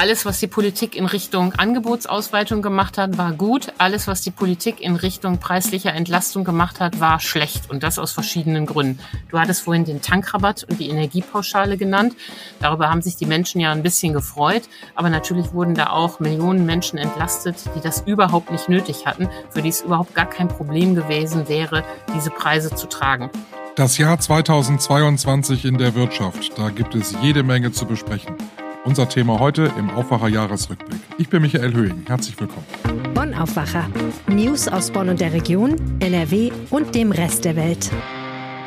Alles, 0.00 0.24
was 0.24 0.40
die 0.40 0.46
Politik 0.46 0.96
in 0.96 1.04
Richtung 1.04 1.52
Angebotsausweitung 1.52 2.62
gemacht 2.62 2.96
hat, 2.96 3.18
war 3.18 3.32
gut. 3.32 3.70
Alles, 3.76 4.06
was 4.06 4.22
die 4.22 4.30
Politik 4.30 4.80
in 4.80 4.96
Richtung 4.96 5.36
preislicher 5.36 5.92
Entlastung 5.92 6.42
gemacht 6.42 6.80
hat, 6.80 7.00
war 7.00 7.20
schlecht. 7.20 7.68
Und 7.68 7.82
das 7.82 7.98
aus 7.98 8.10
verschiedenen 8.10 8.64
Gründen. 8.64 8.98
Du 9.28 9.38
hattest 9.38 9.60
vorhin 9.60 9.84
den 9.84 10.00
Tankrabatt 10.00 10.64
und 10.64 10.80
die 10.80 10.88
Energiepauschale 10.88 11.76
genannt. 11.76 12.14
Darüber 12.60 12.88
haben 12.88 13.02
sich 13.02 13.16
die 13.16 13.26
Menschen 13.26 13.60
ja 13.60 13.72
ein 13.72 13.82
bisschen 13.82 14.14
gefreut. 14.14 14.62
Aber 14.94 15.10
natürlich 15.10 15.52
wurden 15.52 15.74
da 15.74 15.90
auch 15.90 16.18
Millionen 16.18 16.64
Menschen 16.64 16.98
entlastet, 16.98 17.56
die 17.76 17.82
das 17.82 18.00
überhaupt 18.06 18.50
nicht 18.50 18.70
nötig 18.70 19.04
hatten, 19.04 19.28
für 19.50 19.60
die 19.60 19.68
es 19.68 19.82
überhaupt 19.82 20.14
gar 20.14 20.30
kein 20.30 20.48
Problem 20.48 20.94
gewesen 20.94 21.46
wäre, 21.46 21.84
diese 22.14 22.30
Preise 22.30 22.74
zu 22.74 22.86
tragen. 22.86 23.28
Das 23.74 23.98
Jahr 23.98 24.18
2022 24.18 25.66
in 25.66 25.76
der 25.76 25.94
Wirtschaft. 25.94 26.56
Da 26.56 26.70
gibt 26.70 26.94
es 26.94 27.14
jede 27.20 27.42
Menge 27.42 27.72
zu 27.72 27.84
besprechen. 27.84 28.34
Unser 28.82 29.10
Thema 29.10 29.38
heute 29.38 29.70
im 29.78 29.90
Aufwacher 29.90 30.28
Jahresrückblick. 30.28 31.00
Ich 31.18 31.28
bin 31.28 31.42
Michael 31.42 31.74
Höhing. 31.74 32.02
Herzlich 32.06 32.40
willkommen. 32.40 32.64
Bonn 33.12 33.34
Aufwacher. 33.34 33.86
News 34.26 34.68
aus 34.68 34.90
Bonn 34.90 35.10
und 35.10 35.20
der 35.20 35.34
Region, 35.34 35.76
NRW 36.00 36.50
und 36.70 36.94
dem 36.94 37.12
Rest 37.12 37.44
der 37.44 37.56
Welt. 37.56 37.90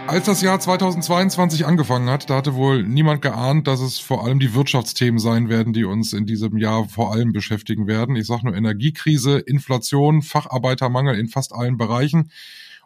Als 0.06 0.26
das 0.26 0.44
Jahr 0.44 0.60
2022 0.60 1.66
angefangen 1.66 2.10
hat, 2.10 2.30
da 2.30 2.36
hatte 2.36 2.54
wohl 2.54 2.84
niemand 2.84 3.24
geahnt, 3.24 3.68
dass 3.68 3.80
es 3.80 3.98
vor 3.98 4.24
allem 4.24 4.40
die 4.40 4.54
Wirtschaftsthemen 4.54 5.18
sein 5.18 5.50
werden, 5.50 5.74
die 5.74 5.84
uns 5.84 6.14
in 6.14 6.28
diesem 6.28 6.58
Jahr 6.58 6.88
vor 6.88 7.12
allem 7.12 7.34
beschäftigen 7.34 7.88
werden. 7.88 8.16
Ich 8.16 8.28
sage 8.28 8.46
nur 8.46 8.56
Energiekrise, 8.56 9.40
Inflation, 9.40 10.22
Facharbeitermangel 10.22 11.18
in 11.18 11.28
fast 11.28 11.56
allen 11.56 11.78
Bereichen 11.78 12.30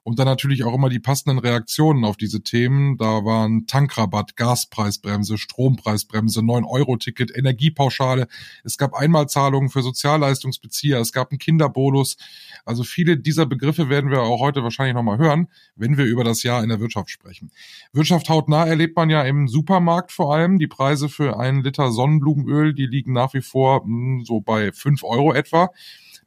und 0.08 0.20
dann 0.20 0.26
natürlich 0.26 0.64
auch 0.64 0.74
immer 0.74 0.88
die 0.88 1.02
passenden 1.02 1.38
Reaktionen 1.38 2.06
auf 2.06 2.16
diese 2.16 2.42
Themen. 2.42 2.98
Da 2.98 3.26
waren 3.26 3.68
Tankrabatt, 3.68 4.38
Gaspreisbremse, 4.38 5.38
Strompreisbremse, 5.38 6.40
9-Euro-Ticket, 6.40 7.36
Energiepauschale. 7.36 8.30
Es 8.64 8.78
gab 8.78 8.94
Einmalzahlungen 8.94 9.68
für 9.70 9.82
Sozialleistungsbezieher, 9.82 11.02
es 11.02 11.12
gab 11.12 11.32
einen 11.32 11.40
Kinderbonus. 11.40 12.16
Also 12.64 12.84
viele 12.84 13.18
dieser 13.18 13.46
Begriffe 13.46 13.90
werden 13.90 14.10
wir 14.10 14.22
auch 14.22 14.40
heute 14.40 14.64
wahrscheinlich 14.64 14.96
nochmal 14.96 15.18
hören, 15.18 15.50
wenn 15.76 15.98
wir 15.98 16.06
über 16.06 16.24
das 16.24 16.42
Jahr 16.42 16.64
in 16.64 16.70
der 16.70 16.80
Wirtschaft 16.80 17.10
sprechen. 17.10 17.52
Wirtschaft 17.92 18.30
hautnah 18.30 18.66
erlebt 18.66 18.96
man 18.96 19.10
ja 19.10 19.24
im 19.24 19.50
Supermarkt 19.50 20.14
vor 20.14 20.34
allem. 20.34 20.58
Die 20.58 20.68
Preise 20.68 21.10
für 21.10 21.38
einen 21.38 21.64
Liter 21.64 21.92
Sonnenblumenöl, 21.92 22.74
die 22.74 22.86
liegen 22.86 23.12
nach 23.12 23.34
wie 23.34 23.42
vor 23.42 23.84
hm, 23.84 24.24
so 24.24 24.40
bei 24.40 24.72
fünf 24.72 25.04
Euro 25.04 25.34
etwa. 25.34 25.70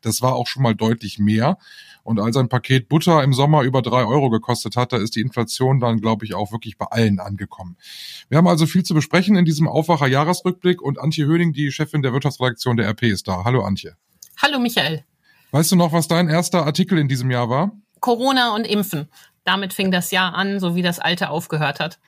Das 0.03 0.23
war 0.23 0.34
auch 0.34 0.47
schon 0.47 0.62
mal 0.62 0.75
deutlich 0.75 1.19
mehr. 1.19 1.59
Und 2.03 2.19
als 2.19 2.37
ein 2.37 2.48
Paket 2.48 2.89
Butter 2.89 3.23
im 3.23 3.34
Sommer 3.34 3.62
über 3.62 3.83
drei 3.83 4.05
Euro 4.05 4.31
gekostet 4.31 4.77
hat, 4.77 4.93
da 4.93 4.97
ist 4.97 5.17
die 5.17 5.20
Inflation 5.20 5.81
dann, 5.81 6.01
glaube 6.01 6.25
ich, 6.25 6.34
auch 6.34 6.53
wirklich 6.53 6.79
bei 6.79 6.87
allen 6.87 7.20
angekommen. 7.20 7.77
Wir 8.28 8.39
haben 8.39 8.48
also 8.48 8.67
viel 8.67 8.83
zu 8.83 8.95
besprechen 8.95 9.37
in 9.37 9.45
diesem 9.45 9.69
Aufwacher-Jahresrückblick 9.69 10.83
und 10.83 10.98
Antje 10.98 11.27
Höning, 11.27 11.53
die 11.53 11.71
Chefin 11.71 12.03
der 12.03 12.12
Wirtschaftsredaktion 12.12 12.77
der 12.77 12.89
RP, 12.89 13.05
ist 13.05 13.28
da. 13.28 13.45
Hallo 13.45 13.62
Antje. 13.62 13.97
Hallo 14.43 14.59
Michael. 14.59 15.05
Weißt 15.51 15.73
du 15.73 15.77
noch, 15.77 15.93
was 15.93 16.09
dein 16.09 16.28
erster 16.28 16.65
Artikel 16.65 16.98
in 16.98 17.09
diesem 17.09 17.31
Jahr 17.31 17.51
war? 17.51 17.73
Corona 18.01 18.55
und 18.55 18.67
Impfen. 18.67 19.09
Damit 19.45 19.73
fing 19.73 19.91
das 19.91 20.11
Jahr 20.11 20.34
an, 20.34 20.61
so 20.61 20.75
wie 20.75 20.83
das 20.83 20.98
alte 20.98 21.31
aufgehört 21.31 21.81
hat. 21.81 21.98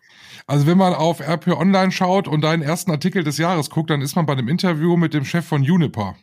Also 0.46 0.66
wenn 0.66 0.78
man 0.78 0.94
auf 0.94 1.20
RP 1.20 1.48
Online 1.48 1.92
schaut 1.92 2.28
und 2.28 2.42
deinen 2.42 2.62
ersten 2.62 2.90
Artikel 2.90 3.24
des 3.24 3.38
Jahres 3.38 3.70
guckt, 3.70 3.90
dann 3.90 4.02
ist 4.02 4.16
man 4.16 4.26
bei 4.26 4.34
dem 4.34 4.48
Interview 4.48 4.96
mit 4.96 5.14
dem 5.14 5.24
Chef 5.24 5.46
von 5.46 5.62
Uniper. 5.62 6.16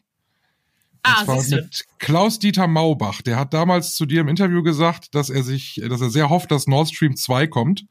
Ah, 1.04 1.24
zwar 1.24 1.44
mit 1.44 1.86
Klaus-Dieter 2.00 2.68
Maubach. 2.68 3.22
Der 3.22 3.38
hat 3.38 3.54
damals 3.54 3.96
zu 3.96 4.06
dir 4.06 4.22
im 4.22 4.28
Interview 4.28 4.64
gesagt, 4.64 5.16
dass 5.16 5.30
er 5.30 5.44
sich, 5.44 5.82
dass 5.88 6.02
er 6.02 6.10
sehr 6.10 6.30
hofft, 6.30 6.52
dass 6.52 6.68
Nord 6.68 6.90
Stream 6.90 7.16
2 7.16 7.48
kommt 7.48 7.86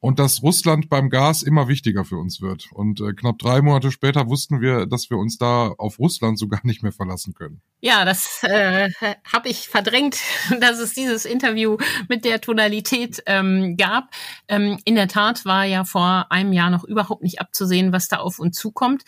und 0.00 0.18
dass 0.18 0.42
Russland 0.42 0.88
beim 0.88 1.10
Gas 1.10 1.42
immer 1.42 1.68
wichtiger 1.68 2.04
für 2.04 2.16
uns 2.16 2.40
wird. 2.40 2.68
Und 2.72 3.00
äh, 3.00 3.12
knapp 3.12 3.38
drei 3.38 3.60
Monate 3.60 3.92
später 3.92 4.28
wussten 4.28 4.60
wir, 4.60 4.86
dass 4.86 5.10
wir 5.10 5.18
uns 5.18 5.36
da 5.36 5.68
auf 5.76 5.98
Russland 5.98 6.38
so 6.38 6.48
gar 6.48 6.60
nicht 6.64 6.82
mehr 6.82 6.92
verlassen 6.92 7.34
können. 7.34 7.60
Ja, 7.82 8.04
das 8.04 8.42
äh, 8.42 8.90
habe 9.32 9.48
ich 9.48 9.68
verdrängt, 9.68 10.18
dass 10.60 10.78
es 10.78 10.94
dieses 10.94 11.24
Interview 11.24 11.76
mit 12.08 12.24
der 12.24 12.40
Tonalität 12.40 13.22
ähm, 13.26 13.76
gab. 13.76 14.10
Ähm, 14.48 14.78
in 14.84 14.94
der 14.94 15.08
Tat 15.08 15.44
war 15.44 15.64
ja 15.64 15.84
vor 15.84 16.26
einem 16.30 16.52
Jahr 16.52 16.70
noch 16.70 16.84
überhaupt 16.84 17.22
nicht 17.22 17.40
abzusehen, 17.40 17.92
was 17.92 18.08
da 18.08 18.16
auf 18.16 18.38
uns 18.38 18.56
zukommt. 18.56 19.04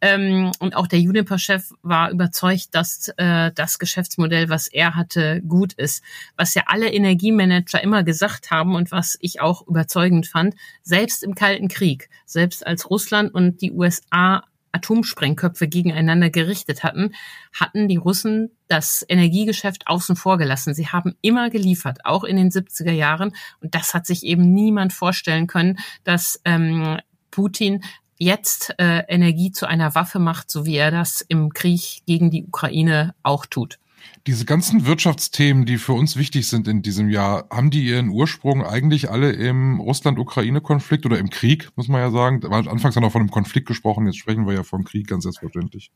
Ähm, 0.00 0.52
und 0.60 0.76
auch 0.76 0.86
der 0.86 1.00
Juniper-Chef 1.00 1.72
war 1.82 2.10
überzeugt, 2.10 2.68
dass 2.72 3.08
äh, 3.16 3.50
das 3.52 3.78
Geschäftsmodell, 3.78 4.48
was 4.48 4.68
er 4.68 4.94
hatte, 4.94 5.42
gut 5.42 5.72
ist. 5.72 6.04
Was 6.36 6.54
ja 6.54 6.64
alle 6.66 6.92
Energiemanager 6.92 7.82
immer 7.82 8.04
gesagt 8.04 8.50
haben 8.50 8.74
und 8.74 8.92
was 8.92 9.16
ich 9.20 9.40
auch 9.40 9.66
überzeugend 9.66 10.26
fand, 10.26 10.35
selbst 10.82 11.22
im 11.22 11.34
Kalten 11.34 11.68
Krieg, 11.68 12.08
selbst 12.24 12.66
als 12.66 12.90
Russland 12.90 13.34
und 13.34 13.60
die 13.60 13.72
USA 13.72 14.42
Atomsprengköpfe 14.76 15.68
gegeneinander 15.68 16.30
gerichtet 16.30 16.84
hatten, 16.84 17.14
hatten 17.52 17.88
die 17.88 17.96
Russen 17.96 18.50
das 18.68 19.04
Energiegeschäft 19.08 19.86
außen 19.86 20.16
vor 20.16 20.38
gelassen. 20.38 20.74
Sie 20.74 20.88
haben 20.88 21.16
immer 21.22 21.50
geliefert, 21.50 22.00
auch 22.04 22.24
in 22.24 22.36
den 22.36 22.50
70er 22.50 22.92
Jahren. 22.92 23.32
Und 23.60 23.74
das 23.74 23.94
hat 23.94 24.06
sich 24.06 24.22
eben 24.22 24.52
niemand 24.52 24.92
vorstellen 24.92 25.46
können, 25.46 25.78
dass 26.04 26.40
ähm, 26.44 26.98
Putin 27.30 27.82
jetzt 28.18 28.74
äh, 28.78 29.02
Energie 29.08 29.50
zu 29.50 29.66
einer 29.66 29.94
Waffe 29.94 30.18
macht, 30.18 30.50
so 30.50 30.66
wie 30.66 30.76
er 30.76 30.90
das 30.90 31.22
im 31.22 31.52
Krieg 31.52 32.02
gegen 32.06 32.30
die 32.30 32.44
Ukraine 32.44 33.14
auch 33.22 33.46
tut. 33.46 33.78
Diese 34.26 34.44
ganzen 34.44 34.86
Wirtschaftsthemen, 34.86 35.66
die 35.66 35.78
für 35.78 35.92
uns 35.92 36.16
wichtig 36.16 36.48
sind 36.48 36.68
in 36.68 36.82
diesem 36.82 37.08
Jahr, 37.08 37.46
haben 37.50 37.70
die 37.70 37.86
ihren 37.86 38.08
Ursprung 38.08 38.64
eigentlich 38.64 39.10
alle 39.10 39.32
im 39.32 39.78
Russland-Ukraine-Konflikt 39.80 41.06
oder 41.06 41.18
im 41.18 41.30
Krieg, 41.30 41.70
muss 41.76 41.88
man 41.88 42.00
ja 42.00 42.10
sagen. 42.10 42.44
Anfangs 42.44 42.96
haben 42.96 43.02
wir 43.02 43.10
von 43.10 43.22
einem 43.22 43.30
Konflikt 43.30 43.68
gesprochen, 43.68 44.06
jetzt 44.06 44.18
sprechen 44.18 44.46
wir 44.46 44.54
ja 44.54 44.62
vom 44.64 44.84
Krieg 44.84 45.06
ganz 45.06 45.24
selbstverständlich. 45.24 45.90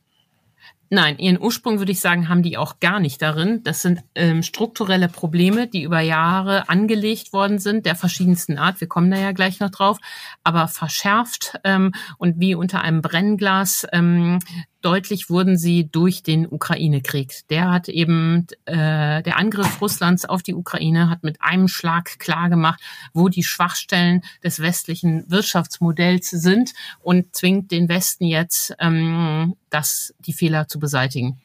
Nein, 0.93 1.19
ihren 1.19 1.41
Ursprung 1.41 1.79
würde 1.79 1.93
ich 1.93 2.01
sagen, 2.01 2.29
haben 2.29 2.43
die 2.43 2.59
auch 2.59 2.81
gar 2.81 2.99
nicht 2.99 3.23
darin. 3.23 3.63
Das 3.63 3.81
sind 3.81 4.01
ähm, 4.17 4.43
strukturelle 4.43 5.09
Probleme, 5.09 5.69
die 5.69 5.85
über 5.85 6.01
Jahre 6.01 6.69
angelegt 6.69 7.33
worden 7.33 7.61
sind, 7.61 7.87
der 7.87 7.95
verschiedensten 7.95 8.59
Art. 8.59 8.81
Wir 8.81 8.89
kommen 8.89 9.09
da 9.09 9.17
ja 9.17 9.31
gleich 9.31 9.61
noch 9.61 9.71
drauf, 9.71 9.99
aber 10.43 10.67
verschärft 10.67 11.61
ähm, 11.63 11.93
und 12.19 12.41
wie 12.41 12.57
unter 12.57 12.83
einem 12.83 13.03
Brennglas 13.03 13.87
ähm, 13.93 14.41
deutlich 14.83 15.29
wurden 15.29 15.59
sie 15.59 15.89
durch 15.91 16.23
den 16.23 16.47
Ukraine-Krieg. 16.47 17.49
Der 17.51 17.71
hat 17.71 17.89
eben 17.89 18.47
äh, 18.65 19.23
der 19.23 19.39
Angriff 19.39 19.81
Russlands 19.81 20.25
auf 20.25 20.43
die 20.43 20.55
Ukraine 20.55 21.11
hat 21.11 21.23
mit 21.23 21.41
einem 21.43 21.69
Schlag 21.69 22.19
klargemacht, 22.19 22.81
wo 23.13 23.29
die 23.29 23.45
Schwachstellen 23.45 24.23
des 24.43 24.61
westlichen 24.61 25.31
Wirtschaftsmodells 25.31 26.31
sind 26.31 26.73
und 27.01 27.35
zwingt 27.35 27.71
den 27.71 27.89
Westen 27.89 28.25
jetzt, 28.25 28.75
ähm, 28.79 29.55
das 29.69 30.15
die 30.19 30.33
Fehler 30.33 30.67
zu 30.67 30.80
beseitigen. 30.81 31.39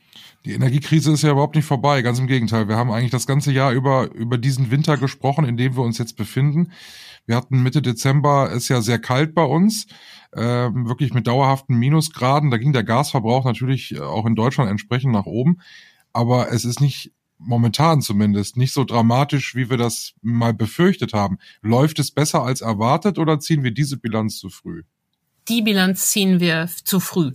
Die 0.45 0.53
Energiekrise 0.53 1.11
ist 1.11 1.21
ja 1.21 1.31
überhaupt 1.31 1.55
nicht 1.55 1.65
vorbei, 1.65 2.01
ganz 2.01 2.19
im 2.19 2.27
Gegenteil. 2.27 2.67
Wir 2.67 2.77
haben 2.77 2.91
eigentlich 2.91 3.11
das 3.11 3.27
ganze 3.27 3.51
Jahr 3.51 3.71
über 3.73 4.11
über 4.13 4.37
diesen 4.37 4.71
Winter 4.71 4.97
gesprochen, 4.97 5.45
in 5.45 5.57
dem 5.57 5.75
wir 5.75 5.83
uns 5.83 5.97
jetzt 5.97 6.15
befinden. 6.15 6.71
Wir 7.25 7.35
hatten 7.35 7.63
Mitte 7.63 7.81
Dezember 7.81 8.51
ist 8.51 8.69
ja 8.69 8.81
sehr 8.81 8.99
kalt 8.99 9.33
bei 9.33 9.43
uns 9.43 9.87
ähm, 10.35 10.87
wirklich 10.87 11.13
mit 11.13 11.27
dauerhaften 11.27 11.77
Minusgraden. 11.77 12.51
Da 12.51 12.57
ging 12.57 12.73
der 12.73 12.83
Gasverbrauch 12.83 13.45
natürlich 13.45 13.95
äh, 13.95 13.99
auch 13.99 14.25
in 14.25 14.35
Deutschland 14.35 14.69
entsprechend 14.69 15.13
nach 15.13 15.25
oben. 15.25 15.61
Aber 16.13 16.51
es 16.51 16.65
ist 16.65 16.81
nicht 16.81 17.11
momentan 17.37 18.01
zumindest 18.01 18.57
nicht 18.57 18.73
so 18.73 18.83
dramatisch, 18.83 19.55
wie 19.55 19.69
wir 19.69 19.77
das 19.77 20.13
mal 20.21 20.53
befürchtet 20.53 21.13
haben. 21.13 21.37
Läuft 21.61 21.99
es 21.99 22.11
besser 22.11 22.43
als 22.43 22.61
erwartet 22.61 23.17
oder 23.17 23.39
ziehen 23.39 23.63
wir 23.63 23.71
diese 23.71 23.97
Bilanz 23.97 24.37
zu 24.37 24.49
früh? 24.49 24.83
Die 25.47 25.61
Bilanz 25.61 26.09
ziehen 26.09 26.39
wir 26.39 26.69
zu 26.83 26.99
früh. 26.99 27.33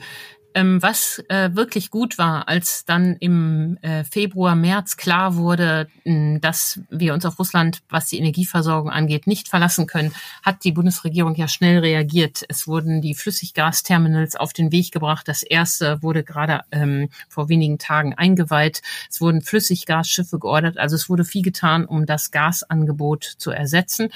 Ähm, 0.54 0.82
was 0.82 1.22
äh, 1.28 1.50
wirklich 1.54 1.90
gut 1.90 2.18
war, 2.18 2.48
als 2.48 2.84
dann 2.84 3.16
im 3.20 3.78
äh, 3.82 4.02
Februar, 4.04 4.56
März 4.56 4.96
klar 4.96 5.36
wurde, 5.36 5.88
mh, 6.04 6.40
dass 6.40 6.80
wir 6.90 7.14
uns 7.14 7.24
auf 7.24 7.38
Russland, 7.38 7.82
was 7.88 8.06
die 8.06 8.18
Energieversorgung 8.18 8.90
angeht, 8.90 9.26
nicht 9.26 9.48
verlassen 9.48 9.86
können, 9.86 10.12
hat 10.42 10.64
die 10.64 10.72
Bundesregierung 10.72 11.36
ja 11.36 11.46
schnell 11.46 11.78
reagiert. 11.78 12.44
Es 12.48 12.66
wurden 12.66 13.00
die 13.00 13.14
Flüssiggasterminals 13.14 14.34
auf 14.34 14.52
den 14.52 14.72
Weg 14.72 14.90
gebracht. 14.90 15.28
Das 15.28 15.42
erste 15.42 16.02
wurde 16.02 16.24
gerade 16.24 16.62
ähm, 16.72 17.10
vor 17.28 17.48
wenigen 17.48 17.78
Tagen 17.78 18.14
eingeweiht. 18.14 18.82
Es 19.08 19.20
wurden 19.20 19.42
Flüssiggasschiffe 19.42 20.38
geordert. 20.38 20.78
Also 20.78 20.96
es 20.96 21.08
wurde 21.08 21.24
viel 21.24 21.42
getan, 21.42 21.84
um 21.84 22.06
das 22.06 22.32
Gasangebot 22.32 23.24
zu 23.24 23.50
ersetzen. 23.52 24.08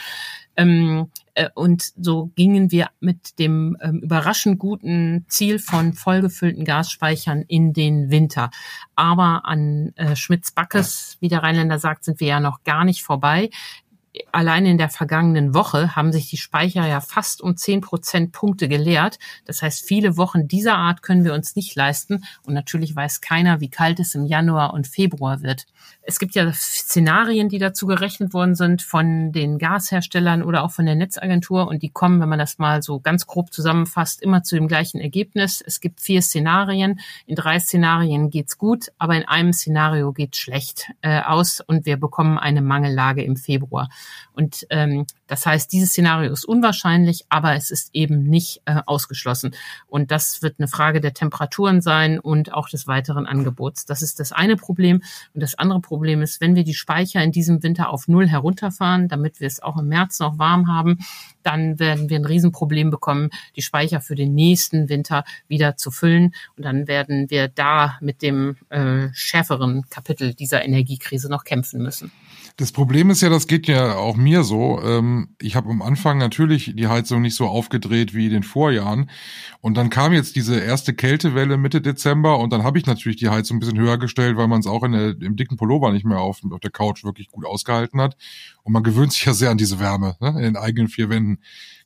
Ähm, 0.57 1.11
äh, 1.17 1.24
und 1.55 1.93
so 1.97 2.31
gingen 2.37 2.71
wir 2.71 2.89
mit 3.01 3.39
dem 3.39 3.77
ähm, 3.81 4.01
überraschend 4.01 4.59
guten 4.59 5.27
Ziel 5.29 5.59
von 5.59 5.93
vollgefüllten 5.93 6.65
Gasspeichern 6.65 7.43
in 7.43 7.73
den 7.73 8.11
Winter. 8.11 8.51
Aber 8.95 9.45
an 9.45 9.93
äh, 9.97 10.15
Schmitz-Backes, 10.15 11.17
wie 11.21 11.29
der 11.29 11.43
Rheinländer 11.43 11.79
sagt, 11.79 12.05
sind 12.05 12.21
wir 12.21 12.29
ja 12.29 12.41
noch 12.41 12.63
gar 12.63 12.85
nicht 12.85 13.03
vorbei. 13.03 13.51
allein 14.31 14.65
in 14.65 14.79
der 14.79 14.91
vergangenen 14.91 15.55
Woche 15.55 15.97
haben 15.97 16.13
sich 16.13 16.31
die 16.31 16.37
Speicher 16.37 16.87
ja 16.87 17.01
fast 17.01 17.43
um 17.43 17.57
zehn 17.57 17.81
Prozentpunkte 17.81 18.69
geleert. 18.69 19.19
Das 19.45 19.61
heißt, 19.61 19.85
viele 19.87 20.17
Wochen 20.17 20.47
dieser 20.47 20.77
Art 20.77 21.03
können 21.03 21.25
wir 21.25 21.35
uns 21.35 21.57
nicht 21.57 21.75
leisten. 21.75 22.25
Und 22.47 22.55
natürlich 22.55 22.95
weiß 22.95 23.21
keiner, 23.21 23.61
wie 23.61 23.71
kalt 23.71 23.99
es 23.99 24.15
im 24.15 24.25
Januar 24.25 24.73
und 24.73 24.87
Februar 24.87 25.43
wird. 25.43 25.67
Es 26.07 26.19
gibt 26.19 26.35
ja 26.35 26.53
Szenarien, 26.53 27.49
die 27.49 27.59
dazu 27.59 27.87
gerechnet 27.87 28.35
worden 28.35 28.55
sind 28.55 28.83
von 28.83 29.33
den 29.33 29.59
Gasherstellern 29.59 30.43
oder 30.43 30.63
auch 30.63 30.71
von 30.71 30.85
der 30.85 30.95
Netzagentur. 30.95 31.67
Und 31.67 31.83
die 31.83 31.89
kommen, 31.89 32.21
wenn 32.21 32.29
man 32.29 32.39
das 32.39 32.59
mal 32.59 32.83
so 32.83 33.01
ganz 33.01 33.27
grob 33.27 33.53
zusammenfasst, 33.53 34.23
immer 34.23 34.43
zu 34.43 34.55
dem 34.55 34.69
gleichen 34.69 35.01
Ergebnis. 35.01 35.63
Es 35.67 35.81
gibt 35.81 36.01
vier 36.01 36.21
Szenarien. 36.21 37.01
In 37.27 37.37
drei 37.37 37.59
Szenarien 37.59 38.29
geht's 38.29 38.59
gut, 38.59 38.89
aber 38.99 39.17
in 39.17 39.25
einem 39.25 39.53
Szenario 39.53 40.13
geht's 40.13 40.39
schlecht 40.39 40.91
äh, 41.01 41.21
aus 41.23 41.61
und 41.61 41.87
wir 41.87 41.97
bekommen 41.97 42.39
eine 42.39 42.61
Mangellage 42.61 43.23
im 43.23 43.37
Februar. 43.37 43.89
Und 44.35 44.67
ähm, 44.71 45.07
das 45.27 45.47
heißt, 45.47 45.73
dieses 45.73 45.91
Szenario 45.91 46.33
ist 46.33 46.45
unwahrscheinlich, 46.45 47.25
aber 47.29 47.55
es 47.55 47.71
ist 47.71 47.91
eben 47.95 48.25
nicht 48.25 48.61
äh, 48.67 48.81
ausgeschlossen. 48.87 49.55
Und 49.87 50.11
das 50.11 50.43
wird 50.43 50.57
eine 50.59 50.69
Frage 50.69 51.01
der 51.01 51.15
Temperaturen 51.15 51.81
sein 51.81 52.19
und 52.19 52.53
auch 52.53 52.69
des 52.69 52.87
weiteren 52.87 53.27
Angebots. 53.27 53.87
Das 53.87 54.03
ist 54.03 54.21
das 54.21 54.33
eine 54.33 54.57
Problem. 54.57 55.03
Und 55.33 55.43
das 55.43 55.55
andere 55.55 55.81
Problem 55.81 56.21
ist, 56.21 56.41
wenn 56.41 56.55
wir 56.55 56.65
die 56.65 56.75
Speicher 56.75 57.23
in 57.23 57.33
diesem 57.33 57.63
Winter 57.63 57.91
auf 57.91 58.07
Null 58.07 58.29
herunterfahren, 58.29 59.09
damit 59.09 59.41
wir 59.41 59.47
es 59.47 59.63
auch 59.63 59.79
im 59.79 59.89
März 59.89 60.19
noch 60.19 60.39
warm 60.39 60.69
haben, 60.69 60.99
dann 61.43 61.79
werden 61.79 62.11
wir 62.11 62.19
ein 62.19 62.25
Riesenproblem 62.25 62.91
bekommen, 62.91 63.31
die 63.57 63.63
Speicher 63.63 64.01
für 64.01 64.15
den 64.15 64.35
nächsten 64.35 64.89
Winter 64.89 65.25
wieder 65.49 65.77
zu 65.77 65.91
füllen. 65.91 66.35
Und 66.57 66.65
dann 66.65 66.87
werden 66.87 67.31
wir 67.31 67.49
da 67.49 67.99
mit 68.01 68.23
dem 68.23 68.57
äh, 68.69 69.09
schärferen 69.13 69.89
Kapitel 69.89 70.35
dieser 70.35 70.65
Energiekrise 70.65 71.31
noch 71.31 71.45
kämpfen 71.45 71.83
müssen. 71.83 72.13
Das 72.57 72.71
Problem 72.71 73.11
ist 73.11 73.21
ja, 73.21 73.31
das 73.31 73.49
geht 73.49 73.67
ja 73.67 73.97
auch 73.97 74.15
mir 74.15 74.45
so. 74.45 74.81
Ähm, 74.81 75.35
ich 75.43 75.57
habe 75.57 75.71
am 75.71 75.83
Anfang 75.83 76.19
natürlich 76.19 76.73
die 76.77 76.87
Heizung 76.87 77.21
nicht 77.21 77.35
so 77.35 77.47
aufgedreht 77.47 78.15
wie 78.15 78.27
in 78.27 78.33
den 78.33 78.43
Vorjahren. 78.45 79.11
Und 79.61 79.77
dann 79.77 79.91
kam 79.91 80.13
jetzt 80.13 80.37
diese 80.37 80.61
erste 80.61 80.95
Kältewelle 80.95 81.57
Mitte 81.57 81.81
Dezember 81.81 82.39
und 82.39 82.53
dann 82.53 82.63
habe 82.63 82.79
ich 82.79 82.87
natürlich 82.87 83.17
die 83.17 83.29
Heizung 83.29 83.57
ein 83.57 83.61
bisschen 83.61 83.81
höher 83.81 83.99
gestellt, 83.99 84.37
weil 84.37 84.47
man 84.47 84.61
es 84.61 84.69
auch 84.69 84.85
in 84.85 84.93
der, 84.93 85.21
im 85.21 85.35
dicken 85.35 85.57
Pullover 85.57 85.91
nicht 85.91 86.05
mehr 86.05 86.21
auf, 86.21 86.43
auf 86.49 86.61
der 86.61 86.71
Couch 86.71 87.03
wirklich 87.03 87.27
gut 87.27 87.45
ausgehalten 87.45 88.01
hat. 88.01 88.17
Und 88.63 88.73
man 88.73 88.85
gewöhnt 88.85 89.13
sich 89.13 89.25
ja 89.25 89.35
sehr 89.35 89.51
an 89.51 89.59
diese 89.59 89.81
Wärme 89.81 90.17
ne, 90.21 90.29
in 90.29 90.43
den 90.43 90.57
eigenen 90.57 90.87
vier 90.87 91.09
Wänden. 91.11 91.39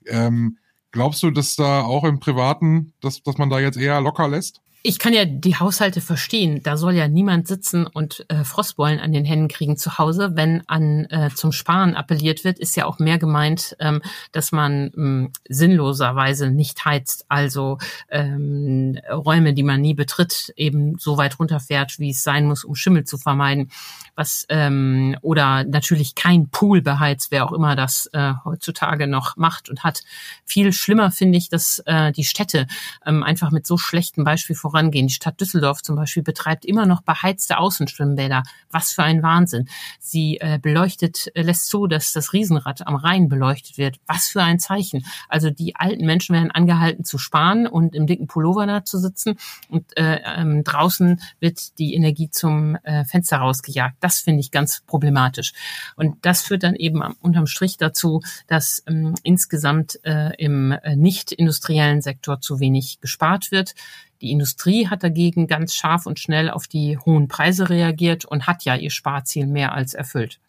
Ähm, 0.06 0.58
glaubst 0.90 1.22
du, 1.22 1.30
dass 1.30 1.56
da 1.56 1.80
auch 1.80 2.04
im 2.04 2.20
Privaten, 2.20 2.92
dass, 3.00 3.22
dass 3.22 3.38
man 3.38 3.48
da 3.48 3.58
jetzt 3.58 3.78
eher 3.78 4.02
locker 4.02 4.28
lässt? 4.28 4.60
Ich 4.82 5.00
kann 5.00 5.12
ja 5.12 5.25
die 5.25 5.56
Haushalte 5.56 6.00
verstehen. 6.00 6.62
Da 6.62 6.76
soll 6.76 6.94
ja 6.94 7.08
niemand 7.08 7.48
sitzen 7.48 7.84
und 7.86 8.25
äh, 8.28 8.44
Frostbeulen 8.44 9.00
an 9.00 9.12
den 9.12 9.25
Händen 9.25 9.48
kriegen 9.48 9.76
zu 9.76 9.98
Hause. 9.98 10.30
Wenn 10.34 10.62
an 10.69 11.06
äh, 11.06 11.30
zum 11.34 11.50
Sparen 11.50 11.96
appelliert 11.96 12.44
wird, 12.44 12.60
ist 12.60 12.76
ja 12.76 12.86
auch 12.86 13.00
mehr 13.00 13.19
gemeint, 13.19 13.76
ähm, 13.80 14.00
dass 14.30 14.52
man 14.52 14.92
ähm, 14.96 15.32
sinnloserweise 15.48 16.50
nicht 16.50 16.84
heizt. 16.84 17.26
Also 17.28 17.78
ähm, 18.08 18.98
Räume, 19.10 19.52
die 19.52 19.64
man 19.64 19.80
nie 19.80 19.94
betritt, 19.94 20.52
eben 20.56 20.96
so 20.96 21.16
weit 21.16 21.40
runterfährt, 21.40 21.98
wie 21.98 22.10
es 22.10 22.22
sein 22.22 22.46
muss, 22.46 22.62
um 22.62 22.76
Schimmel 22.76 23.02
zu 23.02 23.19
vermeiden. 23.19 23.70
Was 24.14 24.46
ähm, 24.48 25.16
oder 25.22 25.64
natürlich 25.64 26.14
kein 26.14 26.50
Pool 26.50 26.82
beheizt, 26.82 27.30
wer 27.30 27.44
auch 27.44 27.52
immer 27.52 27.75
das 27.75 28.08
äh, 28.12 28.34
heutzutage 28.44 29.08
noch 29.08 29.36
macht 29.36 29.70
und 29.70 29.82
hat. 29.82 30.02
Viel 30.44 30.72
schlimmer 30.72 31.10
finde 31.10 31.38
ich, 31.38 31.48
dass 31.48 31.80
äh, 31.86 32.12
die 32.12 32.25
Städte 32.25 32.66
ähm, 33.04 33.22
einfach 33.22 33.50
mit 33.50 33.66
so 33.66 33.76
schlechten 33.76 34.25
Beispiel 34.25 34.56
vorangehen. 34.70 35.06
Die 35.06 35.14
Stadt 35.14 35.40
Düsseldorf 35.40 35.82
zum 35.82 35.96
Beispiel 35.96 36.22
betreibt 36.22 36.64
immer 36.64 36.86
noch 36.86 37.02
beheizte 37.02 37.58
Außenschwimmbäder. 37.58 38.42
Was 38.70 38.92
für 38.92 39.02
ein 39.02 39.22
Wahnsinn. 39.22 39.68
Sie 39.98 40.38
äh, 40.40 40.58
beleuchtet, 40.60 41.30
äh, 41.34 41.42
lässt 41.42 41.68
zu, 41.68 41.86
dass 41.86 42.12
das 42.12 42.32
Riesenrad 42.32 42.86
am 42.86 42.96
Rhein 42.96 43.28
beleuchtet 43.28 43.78
wird. 43.78 43.96
Was 44.06 44.28
für 44.28 44.42
ein 44.42 44.58
Zeichen. 44.58 45.04
Also 45.28 45.50
die 45.50 45.76
alten 45.76 46.04
Menschen 46.04 46.34
werden 46.34 46.50
angehalten 46.50 47.04
zu 47.04 47.18
sparen 47.18 47.66
und 47.66 47.94
im 47.94 48.06
dicken 48.06 48.26
Pullover 48.26 48.66
da 48.66 48.84
zu 48.84 48.98
sitzen 48.98 49.36
und 49.68 49.84
äh, 49.96 50.20
ähm, 50.24 50.64
draußen 50.64 51.20
wird 51.40 51.78
die 51.78 51.94
Energie 51.94 52.30
zum 52.30 52.76
äh, 52.82 53.04
Fenster 53.04 53.38
rausgejagt. 53.38 53.96
Das 54.00 54.20
finde 54.20 54.40
ich 54.40 54.50
ganz 54.50 54.82
problematisch. 54.86 55.52
Und 55.96 56.16
das 56.22 56.42
führt 56.42 56.62
dann 56.62 56.74
eben 56.74 57.02
unterm 57.20 57.46
Strich 57.46 57.76
dazu, 57.76 58.20
dass 58.46 58.82
ähm, 58.86 59.14
insgesamt 59.22 59.98
äh, 60.04 60.34
im 60.36 60.72
äh, 60.72 60.96
nicht 60.96 61.32
industriellen 61.32 62.02
Sektor 62.02 62.40
zu 62.40 62.60
wenig 62.60 63.00
gespart 63.00 63.50
wird. 63.50 63.74
Die 64.20 64.30
Industrie 64.30 64.88
hat 64.88 65.02
dagegen 65.02 65.46
ganz 65.46 65.74
scharf 65.74 66.06
und 66.06 66.18
schnell 66.18 66.50
auf 66.50 66.66
die 66.66 66.98
hohen 66.98 67.28
Preise 67.28 67.70
reagiert 67.70 68.24
und 68.24 68.46
hat 68.46 68.64
ja 68.64 68.74
ihr 68.74 68.90
Sparziel 68.90 69.46
mehr 69.46 69.72
als 69.72 69.94
erfüllt. 69.94 70.40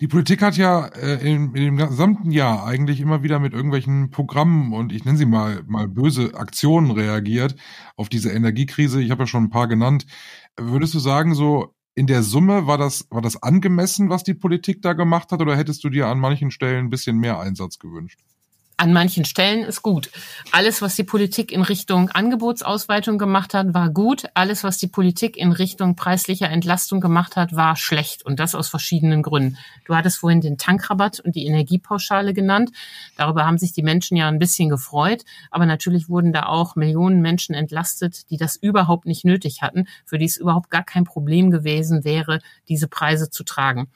Die 0.00 0.06
Politik 0.06 0.42
hat 0.42 0.56
ja 0.56 0.86
äh, 0.86 1.14
in, 1.20 1.54
in 1.54 1.64
dem 1.64 1.76
gesamten 1.76 2.30
Jahr 2.30 2.64
eigentlich 2.64 3.00
immer 3.00 3.22
wieder 3.22 3.40
mit 3.40 3.52
irgendwelchen 3.52 4.10
Programmen 4.10 4.72
und 4.72 4.92
ich 4.92 5.04
nenne 5.04 5.18
sie 5.18 5.26
mal 5.26 5.64
mal 5.66 5.88
böse 5.88 6.34
Aktionen 6.34 6.92
reagiert 6.92 7.56
auf 7.96 8.08
diese 8.08 8.30
Energiekrise. 8.30 9.02
Ich 9.02 9.10
habe 9.10 9.24
ja 9.24 9.26
schon 9.26 9.44
ein 9.44 9.50
paar 9.50 9.66
genannt. 9.66 10.06
Würdest 10.56 10.94
du 10.94 11.00
sagen, 11.00 11.34
so 11.34 11.74
in 11.94 12.06
der 12.06 12.22
Summe 12.22 12.68
war 12.68 12.78
das 12.78 13.08
war 13.10 13.22
das 13.22 13.42
angemessen, 13.42 14.08
was 14.08 14.22
die 14.22 14.34
Politik 14.34 14.82
da 14.82 14.92
gemacht 14.92 15.32
hat, 15.32 15.40
oder 15.40 15.56
hättest 15.56 15.82
du 15.82 15.88
dir 15.88 16.06
an 16.06 16.20
manchen 16.20 16.52
Stellen 16.52 16.86
ein 16.86 16.90
bisschen 16.90 17.18
mehr 17.18 17.40
Einsatz 17.40 17.80
gewünscht? 17.80 18.20
An 18.78 18.92
manchen 18.92 19.24
Stellen 19.24 19.64
ist 19.64 19.82
gut. 19.82 20.08
Alles, 20.52 20.80
was 20.80 20.94
die 20.94 21.02
Politik 21.02 21.50
in 21.50 21.62
Richtung 21.62 22.10
Angebotsausweitung 22.10 23.18
gemacht 23.18 23.52
hat, 23.52 23.74
war 23.74 23.90
gut. 23.90 24.26
Alles, 24.34 24.62
was 24.62 24.78
die 24.78 24.86
Politik 24.86 25.36
in 25.36 25.50
Richtung 25.50 25.96
preislicher 25.96 26.48
Entlastung 26.48 27.00
gemacht 27.00 27.34
hat, 27.34 27.56
war 27.56 27.74
schlecht. 27.74 28.24
Und 28.24 28.38
das 28.38 28.54
aus 28.54 28.68
verschiedenen 28.68 29.22
Gründen. 29.22 29.58
Du 29.84 29.96
hattest 29.96 30.18
vorhin 30.18 30.40
den 30.40 30.58
Tankrabatt 30.58 31.18
und 31.18 31.34
die 31.34 31.46
Energiepauschale 31.46 32.32
genannt. 32.32 32.70
Darüber 33.16 33.44
haben 33.44 33.58
sich 33.58 33.72
die 33.72 33.82
Menschen 33.82 34.16
ja 34.16 34.28
ein 34.28 34.38
bisschen 34.38 34.68
gefreut. 34.68 35.24
Aber 35.50 35.66
natürlich 35.66 36.08
wurden 36.08 36.32
da 36.32 36.44
auch 36.44 36.76
Millionen 36.76 37.20
Menschen 37.20 37.56
entlastet, 37.56 38.30
die 38.30 38.36
das 38.36 38.54
überhaupt 38.54 39.06
nicht 39.06 39.24
nötig 39.24 39.60
hatten, 39.60 39.88
für 40.04 40.18
die 40.18 40.26
es 40.26 40.36
überhaupt 40.36 40.70
gar 40.70 40.84
kein 40.84 41.02
Problem 41.02 41.50
gewesen 41.50 42.04
wäre, 42.04 42.38
diese 42.68 42.86
Preise 42.86 43.28
zu 43.28 43.42
tragen. 43.42 43.90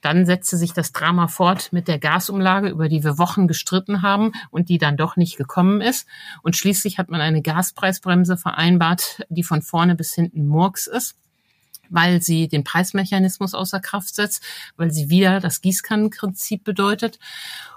Dann 0.00 0.26
setzte 0.26 0.56
sich 0.56 0.72
das 0.72 0.92
Drama 0.92 1.28
fort 1.28 1.72
mit 1.72 1.88
der 1.88 1.98
Gasumlage, 1.98 2.68
über 2.68 2.88
die 2.88 3.04
wir 3.04 3.18
Wochen 3.18 3.48
gestritten 3.48 4.02
haben 4.02 4.32
und 4.50 4.68
die 4.68 4.78
dann 4.78 4.96
doch 4.96 5.16
nicht 5.16 5.36
gekommen 5.36 5.80
ist. 5.80 6.06
Und 6.42 6.56
schließlich 6.56 6.98
hat 6.98 7.10
man 7.10 7.20
eine 7.20 7.42
Gaspreisbremse 7.42 8.36
vereinbart, 8.36 9.22
die 9.28 9.44
von 9.44 9.62
vorne 9.62 9.94
bis 9.94 10.14
hinten 10.14 10.46
Murks 10.46 10.86
ist 10.86 11.16
weil 11.90 12.22
sie 12.22 12.46
den 12.48 12.62
Preismechanismus 12.62 13.52
außer 13.52 13.80
Kraft 13.80 14.14
setzt, 14.14 14.44
weil 14.76 14.92
sie 14.92 15.10
wieder 15.10 15.40
das 15.40 15.60
Gießkannenprinzip 15.60 16.62
bedeutet. 16.64 17.18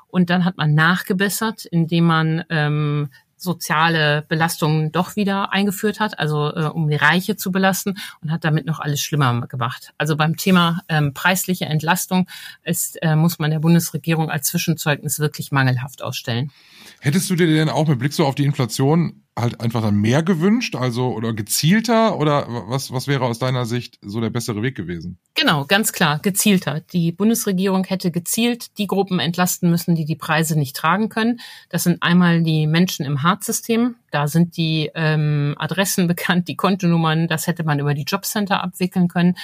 Und 0.08 0.30
dann 0.30 0.46
hat 0.46 0.58
man 0.58 0.76
nachgebessert, 0.76 1.66
indem 1.66 2.06
man 2.06 2.46
ähm, 2.50 3.10
soziale 3.44 4.24
Belastungen 4.28 4.92
doch 4.92 5.16
wieder 5.16 5.52
eingeführt 5.52 6.00
hat, 6.00 6.20
also 6.20 6.54
äh, 6.54 6.66
um 6.66 6.90
die 6.90 6.96
Reiche 6.96 7.36
zu 7.36 7.52
belasten 7.52 7.96
und 8.22 8.32
hat 8.32 8.44
damit 8.44 8.66
noch 8.66 8.80
alles 8.80 9.02
schlimmer 9.02 9.48
gemacht. 9.48 9.94
Also 9.98 10.16
beim 10.16 10.38
Thema 10.38 10.82
ähm, 10.90 11.14
preisliche 11.14 11.66
Entlastung 11.66 12.28
ist, 12.64 13.02
äh, 13.02 13.16
muss 13.16 13.40
man 13.40 13.52
der 13.52 13.60
Bundesregierung 13.60 14.30
als 14.30 14.48
Zwischenzeugnis 14.48 15.20
wirklich 15.20 15.52
mangelhaft 15.52 16.02
ausstellen. 16.02 16.52
Hättest 17.00 17.30
du 17.30 17.36
dir 17.36 17.48
denn 17.48 17.70
auch 17.70 17.88
mit 17.88 18.00
Blick 18.00 18.14
so 18.14 18.26
auf 18.26 18.36
die 18.36 18.46
Inflation 18.46 19.23
halt 19.38 19.62
einfach 19.62 19.82
dann 19.82 19.96
mehr 19.96 20.22
gewünscht, 20.22 20.76
also 20.76 21.14
oder 21.14 21.34
gezielter 21.34 22.20
oder 22.20 22.46
was 22.68 22.92
was 22.92 23.08
wäre 23.08 23.26
aus 23.26 23.40
deiner 23.40 23.66
Sicht 23.66 23.98
so 24.02 24.22
der 24.22 24.30
bessere 24.30 24.62
Weg 24.62 24.76
gewesen? 24.76 25.18
Genau, 25.34 25.66
ganz 25.66 25.92
klar, 25.92 26.20
gezielter. 26.20 26.82
Die 26.82 27.12
Bundesregierung 27.12 27.84
hätte 27.86 28.12
gezielt 28.12 28.78
die 28.78 28.86
Gruppen 28.86 29.20
entlasten 29.20 29.72
müssen, 29.72 29.96
die 29.96 30.06
die 30.06 30.16
Preise 30.16 30.58
nicht 30.58 30.76
tragen 30.76 31.10
können. 31.10 31.40
Das 31.70 31.84
sind 31.84 32.04
einmal 32.04 32.44
die 32.44 32.68
Menschen 32.68 33.06
im 33.06 33.24
Hartsystem. 33.24 33.96
Da 34.12 34.28
sind 34.28 34.56
die 34.56 34.92
ähm, 34.94 35.56
Adressen 35.58 36.06
bekannt, 36.14 36.48
die 36.48 36.56
Kontonummern. 36.56 37.28
Das 37.28 37.48
hätte 37.48 37.64
man 37.64 37.80
über 37.80 37.96
die 37.96 38.04
Jobcenter 38.04 38.64
abwickeln 38.64 39.08
können. 39.08 39.36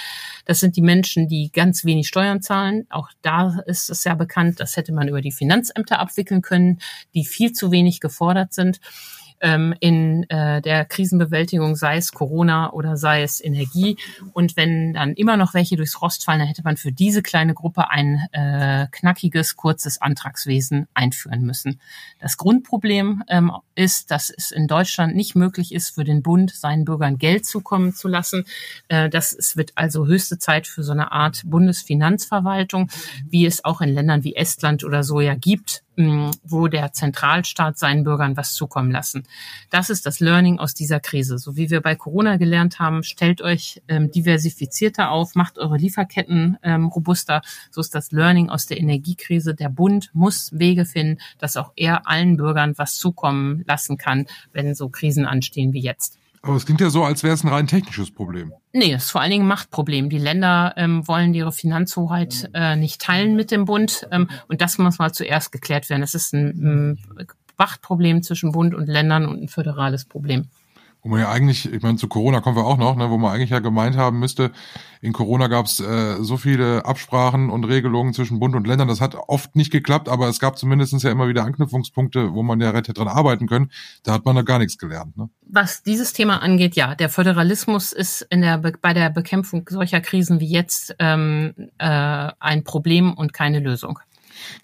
Das 0.44 0.60
sind 0.60 0.76
die 0.76 0.82
Menschen, 0.82 1.26
die 1.26 1.50
ganz 1.50 1.84
wenig 1.84 2.06
Steuern 2.06 2.42
zahlen. 2.42 2.86
Auch 2.90 3.08
da 3.22 3.58
ist 3.66 3.90
es 3.90 4.04
ja 4.04 4.14
bekannt. 4.14 4.60
Das 4.60 4.76
hätte 4.76 4.92
man 4.92 5.08
über 5.08 5.20
die 5.20 5.32
Finanzämter 5.32 5.98
abwickeln 5.98 6.42
können, 6.42 6.78
die 7.14 7.24
viel 7.24 7.52
zu 7.52 7.72
wenig 7.72 7.98
gefordert 7.98 8.52
sind 8.52 8.80
ähm, 9.40 9.74
in 9.80 10.28
äh, 10.30 10.60
der 10.62 10.84
Krisenbewältigung, 10.84 11.76
sei 11.76 11.96
es 11.96 12.12
Corona 12.12 12.72
oder 12.72 12.96
sei 12.96 13.22
es 13.22 13.42
Energie. 13.42 13.96
Und 14.32 14.56
wenn 14.56 14.94
dann 14.94 15.14
immer 15.14 15.36
noch 15.36 15.54
welche 15.54 15.76
durchs 15.76 16.00
Rost 16.00 16.24
fallen, 16.24 16.40
dann 16.40 16.48
hätte 16.48 16.62
man 16.62 16.76
für 16.76 16.92
diese 16.92 17.22
kleine 17.22 17.54
Gruppe 17.54 17.90
ein 17.90 18.26
äh, 18.32 18.86
knackiges, 18.90 19.56
kurzes 19.56 20.00
Antragswesen 20.00 20.86
einführen 20.94 21.42
müssen. 21.42 21.80
Das 22.20 22.36
Grundproblem 22.36 23.22
ähm, 23.28 23.52
ist, 23.74 24.10
dass 24.10 24.30
es 24.30 24.50
in 24.50 24.66
Deutschland 24.66 25.16
nicht 25.16 25.34
möglich 25.34 25.72
ist, 25.74 25.94
für 25.94 26.04
den 26.04 26.22
Bund 26.22 26.50
seinen 26.50 26.84
Bürgern 26.84 27.18
Geld 27.18 27.46
zukommen 27.46 27.94
zu 27.94 28.08
lassen. 28.08 28.44
Äh, 28.88 29.08
das 29.08 29.32
es 29.32 29.56
wird 29.56 29.72
also 29.74 30.06
höchste 30.06 30.38
Zeit 30.38 30.66
für 30.66 30.82
so 30.82 30.92
eine 30.92 31.12
Art 31.12 31.42
Bundesfinanzverwaltung, 31.44 32.90
wie 33.28 33.46
es 33.46 33.64
auch 33.64 33.80
in 33.80 33.90
Ländern 33.90 34.24
wie 34.24 34.36
Estland 34.36 34.84
oder 34.84 35.02
so 35.02 35.20
ja 35.20 35.34
gibt, 35.34 35.82
wo 36.42 36.68
der 36.68 36.92
Zentralstaat 36.92 37.78
seinen 37.78 38.04
Bürgern 38.04 38.36
was 38.36 38.54
zukommen 38.54 38.90
lassen. 38.90 39.24
Das 39.70 39.90
ist 39.90 40.06
das 40.06 40.20
Learning 40.20 40.58
aus 40.58 40.74
dieser 40.74 41.00
Krise. 41.00 41.38
So 41.38 41.56
wie 41.56 41.70
wir 41.70 41.80
bei 41.80 41.94
Corona 41.94 42.36
gelernt 42.36 42.78
haben, 42.78 43.02
stellt 43.02 43.42
euch 43.42 43.82
ähm, 43.88 44.10
diversifizierter 44.10 45.10
auf, 45.10 45.34
macht 45.34 45.58
eure 45.58 45.76
Lieferketten 45.76 46.58
ähm, 46.62 46.86
robuster. 46.86 47.42
So 47.70 47.80
ist 47.80 47.94
das 47.94 48.12
Learning 48.12 48.50
aus 48.50 48.66
der 48.66 48.78
Energiekrise. 48.78 49.54
Der 49.54 49.68
Bund 49.68 50.10
muss 50.12 50.50
Wege 50.52 50.84
finden, 50.84 51.18
dass 51.38 51.56
auch 51.56 51.72
er 51.76 52.08
allen 52.08 52.36
Bürgern 52.36 52.74
was 52.76 52.96
zukommen 52.96 53.64
lassen 53.66 53.98
kann, 53.98 54.26
wenn 54.52 54.74
so 54.74 54.88
Krisen 54.88 55.26
anstehen 55.26 55.72
wie 55.72 55.80
jetzt. 55.80 56.18
Aber 56.42 56.56
es 56.56 56.64
klingt 56.64 56.80
ja 56.80 56.88
so, 56.88 57.04
als 57.04 57.22
wäre 57.22 57.34
es 57.34 57.44
ein 57.44 57.48
rein 57.48 57.66
technisches 57.66 58.10
Problem. 58.10 58.52
Nee, 58.72 58.94
es 58.94 59.04
ist 59.04 59.10
vor 59.10 59.20
allen 59.20 59.30
Dingen 59.30 59.44
ein 59.44 59.48
Machtproblem. 59.48 60.08
Die 60.08 60.18
Länder 60.18 60.72
ähm, 60.76 61.06
wollen 61.06 61.34
ihre 61.34 61.52
Finanzhoheit 61.52 62.50
äh, 62.54 62.76
nicht 62.76 63.00
teilen 63.00 63.36
mit 63.36 63.50
dem 63.50 63.66
Bund. 63.66 64.08
Ähm, 64.10 64.30
und 64.48 64.62
das 64.62 64.78
muss 64.78 64.98
mal 64.98 65.12
zuerst 65.12 65.52
geklärt 65.52 65.90
werden. 65.90 66.02
Es 66.02 66.14
ist 66.14 66.32
ein, 66.32 66.94
ein 66.94 67.26
Machtproblem 67.58 68.22
zwischen 68.22 68.52
Bund 68.52 68.74
und 68.74 68.86
Ländern 68.86 69.26
und 69.26 69.42
ein 69.42 69.48
föderales 69.48 70.06
Problem 70.06 70.48
wo 71.02 71.08
man 71.08 71.20
ja 71.20 71.30
eigentlich, 71.30 71.72
ich 71.72 71.82
meine, 71.82 71.96
zu 71.96 72.08
Corona 72.08 72.40
kommen 72.40 72.56
wir 72.56 72.66
auch 72.66 72.76
noch, 72.76 72.96
ne, 72.96 73.10
wo 73.10 73.18
man 73.18 73.32
eigentlich 73.32 73.50
ja 73.50 73.60
gemeint 73.60 73.96
haben 73.96 74.18
müsste, 74.18 74.52
in 75.00 75.12
Corona 75.12 75.46
gab 75.46 75.66
es 75.66 75.80
äh, 75.80 76.22
so 76.22 76.36
viele 76.36 76.84
Absprachen 76.84 77.48
und 77.48 77.64
Regelungen 77.64 78.12
zwischen 78.12 78.38
Bund 78.38 78.54
und 78.54 78.66
Ländern, 78.66 78.88
das 78.88 79.00
hat 79.00 79.14
oft 79.14 79.56
nicht 79.56 79.70
geklappt, 79.70 80.08
aber 80.08 80.28
es 80.28 80.40
gab 80.40 80.58
zumindest 80.58 81.02
ja 81.02 81.10
immer 81.10 81.28
wieder 81.28 81.44
Anknüpfungspunkte, 81.44 82.34
wo 82.34 82.42
man 82.42 82.60
ja 82.60 82.72
hätte 82.72 82.92
dran 82.92 83.08
arbeiten 83.08 83.46
können. 83.46 83.70
Da 84.02 84.12
hat 84.12 84.24
man 84.24 84.36
da 84.36 84.42
gar 84.42 84.58
nichts 84.58 84.76
gelernt. 84.76 85.16
Ne? 85.16 85.30
Was 85.42 85.82
dieses 85.82 86.12
Thema 86.12 86.42
angeht, 86.42 86.76
ja, 86.76 86.94
der 86.94 87.08
Föderalismus 87.08 87.92
ist 87.92 88.26
in 88.30 88.42
der 88.42 88.58
bei 88.58 88.92
der 88.92 89.10
Bekämpfung 89.10 89.66
solcher 89.68 90.00
Krisen 90.00 90.40
wie 90.40 90.50
jetzt 90.50 90.94
ähm, 90.98 91.54
äh, 91.78 92.30
ein 92.38 92.64
Problem 92.64 93.14
und 93.14 93.32
keine 93.32 93.60
Lösung. 93.60 93.98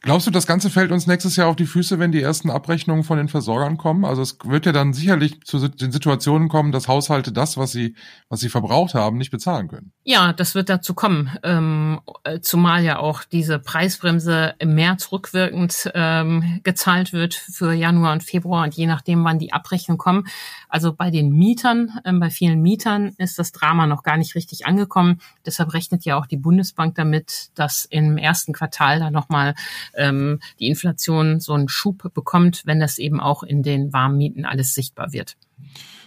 Glaubst 0.02 0.26
du, 0.26 0.30
das 0.30 0.46
Ganze 0.46 0.70
fällt 0.70 0.92
uns 0.92 1.06
nächstes 1.06 1.36
Jahr 1.36 1.48
auf 1.48 1.56
die 1.56 1.66
Füße, 1.66 1.98
wenn 1.98 2.12
die 2.12 2.22
ersten 2.22 2.50
Abrechnungen 2.50 3.04
von 3.04 3.18
den 3.18 3.28
Versorgern 3.28 3.76
kommen? 3.76 4.04
Also 4.04 4.22
es 4.22 4.38
wird 4.44 4.66
ja 4.66 4.72
dann 4.72 4.92
sicherlich 4.92 5.42
zu 5.44 5.68
den 5.68 5.92
Situationen 5.92 6.48
kommen, 6.48 6.72
dass 6.72 6.88
Haushalte 6.88 7.32
das, 7.32 7.56
was 7.56 7.72
sie, 7.72 7.94
was 8.28 8.40
sie 8.40 8.48
verbraucht 8.48 8.94
haben, 8.94 9.18
nicht 9.18 9.30
bezahlen 9.30 9.68
können. 9.68 9.92
Ja, 10.04 10.32
das 10.32 10.54
wird 10.54 10.68
dazu 10.68 10.94
kommen. 10.94 11.30
Ähm, 11.42 12.00
äh, 12.24 12.40
zumal 12.40 12.84
ja 12.84 12.98
auch 12.98 13.24
diese 13.24 13.58
Preisbremse 13.58 14.54
im 14.58 14.74
März 14.74 15.10
rückwirkend 15.12 15.90
ähm, 15.94 16.60
gezahlt 16.62 17.12
wird 17.12 17.34
für 17.34 17.72
Januar 17.72 18.12
und 18.12 18.22
Februar 18.22 18.64
und 18.64 18.74
je 18.74 18.86
nachdem, 18.86 19.24
wann 19.24 19.38
die 19.38 19.52
Abrechnungen 19.52 19.98
kommen. 19.98 20.26
Also 20.68 20.92
bei 20.92 21.10
den 21.10 21.32
Mietern, 21.32 22.00
ähm, 22.04 22.20
bei 22.20 22.30
vielen 22.30 22.62
Mietern 22.62 23.14
ist 23.18 23.38
das 23.38 23.52
Drama 23.52 23.86
noch 23.86 24.02
gar 24.02 24.16
nicht 24.16 24.34
richtig 24.34 24.66
angekommen. 24.66 25.20
Deshalb 25.44 25.74
rechnet 25.74 26.04
ja 26.04 26.16
auch 26.16 26.26
die 26.26 26.36
Bundesbank 26.36 26.94
damit, 26.94 27.50
dass 27.54 27.84
im 27.86 28.18
ersten 28.18 28.52
Quartal 28.52 29.00
da 29.00 29.10
nochmal 29.10 29.54
ähm, 29.94 30.40
die 30.60 30.68
Inflation 30.68 31.40
so 31.40 31.52
einen 31.52 31.68
Schub 31.68 32.12
bekommt, 32.14 32.62
wenn 32.64 32.80
das 32.80 32.98
eben 32.98 33.20
auch 33.20 33.42
in 33.42 33.62
den 33.62 33.92
Warmmieten 33.92 34.44
alles 34.44 34.74
sichtbar 34.74 35.12
wird. 35.12 35.36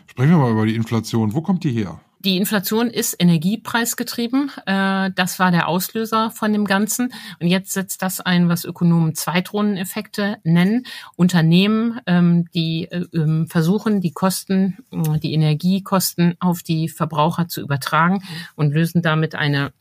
Sprechen 0.08 0.32
wir 0.32 0.38
mal 0.38 0.52
über 0.52 0.66
die 0.66 0.76
Inflation. 0.76 1.34
Wo 1.34 1.42
kommt 1.42 1.64
die 1.64 1.72
her? 1.72 2.00
Die 2.22 2.36
Inflation 2.36 2.88
ist 2.90 3.16
energiepreisgetrieben. 3.18 4.52
Äh, 4.66 5.12
das 5.16 5.40
war 5.40 5.52
der 5.52 5.70
Auslöser 5.70 6.32
von 6.32 6.52
dem 6.52 6.66
Ganzen. 6.66 7.14
Und 7.40 7.48
jetzt 7.48 7.72
setzt 7.72 8.02
das 8.02 8.20
ein, 8.20 8.50
was 8.50 8.66
Ökonomen 8.66 9.16
Zweitrundeneffekte 9.16 10.38
nennen. 10.44 10.86
Unternehmen, 11.16 12.02
ähm, 12.08 12.50
die 12.54 12.92
äh, 12.92 13.06
ähm, 13.14 13.48
versuchen, 13.48 14.02
die 14.02 14.12
Kosten, 14.12 14.80
äh, 14.92 15.18
die 15.20 15.34
Energiekosten 15.34 16.36
auf 16.42 16.62
die 16.62 16.90
Verbraucher 16.90 17.48
zu 17.48 17.62
übertragen 17.62 18.22
und 18.56 18.74
lösen 18.74 19.02
damit 19.02 19.36
eine 19.36 19.72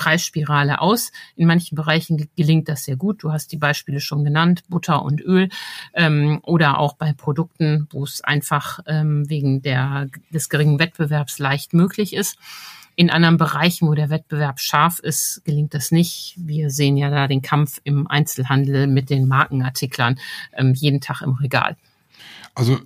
Preisspirale 0.00 0.80
aus. 0.80 1.12
In 1.36 1.46
manchen 1.46 1.74
Bereichen 1.74 2.30
gelingt 2.36 2.68
das 2.70 2.84
sehr 2.84 2.96
gut. 2.96 3.22
Du 3.22 3.32
hast 3.32 3.52
die 3.52 3.58
Beispiele 3.58 4.00
schon 4.00 4.24
genannt, 4.24 4.62
Butter 4.68 5.02
und 5.02 5.20
Öl 5.20 5.50
ähm, 5.92 6.40
oder 6.42 6.78
auch 6.78 6.94
bei 6.96 7.12
Produkten, 7.12 7.86
wo 7.90 8.04
es 8.04 8.22
einfach 8.22 8.80
wegen 8.86 9.62
der, 9.62 10.08
des 10.32 10.48
geringen 10.48 10.78
Wettbewerbs 10.78 11.38
leicht 11.38 11.74
möglich 11.74 12.14
ist. 12.14 12.38
In 12.96 13.08
anderen 13.08 13.38
Bereichen, 13.38 13.88
wo 13.88 13.94
der 13.94 14.10
Wettbewerb 14.10 14.60
scharf 14.60 14.98
ist, 14.98 15.42
gelingt 15.44 15.72
das 15.74 15.90
nicht. 15.90 16.34
Wir 16.36 16.70
sehen 16.70 16.96
ja 16.96 17.08
da 17.08 17.28
den 17.28 17.40
Kampf 17.40 17.80
im 17.84 18.06
Einzelhandel 18.06 18.86
mit 18.86 19.10
den 19.10 19.26
Markenartiklern 19.26 20.18
ähm, 20.52 20.74
jeden 20.74 21.00
Tag 21.00 21.22
im 21.22 21.32
Regal. 21.32 21.76
Also 22.54 22.74
äh, 22.74 22.80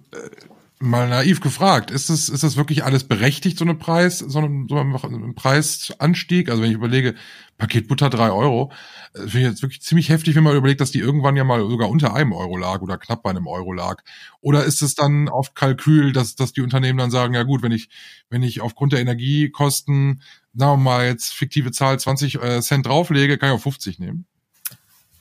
mal 0.85 1.09
naiv 1.09 1.41
gefragt, 1.41 1.91
ist 1.91 2.11
das, 2.11 2.29
ist 2.29 2.43
das 2.43 2.57
wirklich 2.57 2.85
alles 2.85 3.05
berechtigt, 3.05 3.59
so 3.59 3.65
eine 3.65 3.75
Preis, 3.75 4.19
so 4.19 4.39
ein, 4.39 4.67
so 4.69 4.77
ein 4.77 5.35
Preisanstieg? 5.35 6.49
Also 6.49 6.63
wenn 6.63 6.71
ich 6.71 6.77
überlege, 6.77 7.15
Paket 7.57 7.89
Butter 7.89 8.11
drei 8.11 8.31
Euro, 8.31 8.73
äh, 9.15 9.21
finde 9.21 9.39
ich 9.41 9.45
jetzt 9.45 9.63
wirklich 9.63 9.83
ziemlich 9.83 10.09
heftig, 10.09 10.35
wenn 10.35 10.45
man 10.45 10.57
überlegt, 10.57 10.81
dass 10.81 10.91
die 10.91 10.99
irgendwann 10.99 11.37
ja 11.37 11.45
mal 11.45 11.61
sogar 11.69 11.89
unter 11.89 12.15
einem 12.15 12.33
Euro 12.33 12.57
lag 12.57 12.83
oder 12.83 12.99
knapp 12.99 13.23
bei 13.23 13.31
einem 13.31 13.47
Euro 13.47 13.73
lag. 13.73 14.03
Oder 14.41 14.65
ist 14.65 14.83
es 14.83 14.95
dann 14.95 15.29
auf 15.29 15.55
Kalkül, 15.55 16.13
dass, 16.13 16.35
dass 16.35 16.53
die 16.53 16.63
Unternehmen 16.63 16.99
dann 16.99 17.11
sagen, 17.11 17.35
ja 17.35 17.45
gut, 17.45 17.63
wenn 17.63 17.73
ich, 17.73 17.89
wenn 18.29 18.43
ich 18.43 18.61
aufgrund 18.61 18.93
der 18.93 19.01
Energiekosten, 19.01 20.23
sagen 20.55 20.73
wir 20.73 20.77
mal 20.77 21.07
jetzt 21.07 21.33
fiktive 21.33 21.73
Zahl 21.73 21.99
20 21.99 22.43
äh, 22.43 22.61
Cent 22.61 22.87
drauflege, 22.87 23.39
kann 23.39 23.51
ich 23.51 23.57
auch 23.57 23.63
50 23.63 23.99
nehmen? 23.99 24.27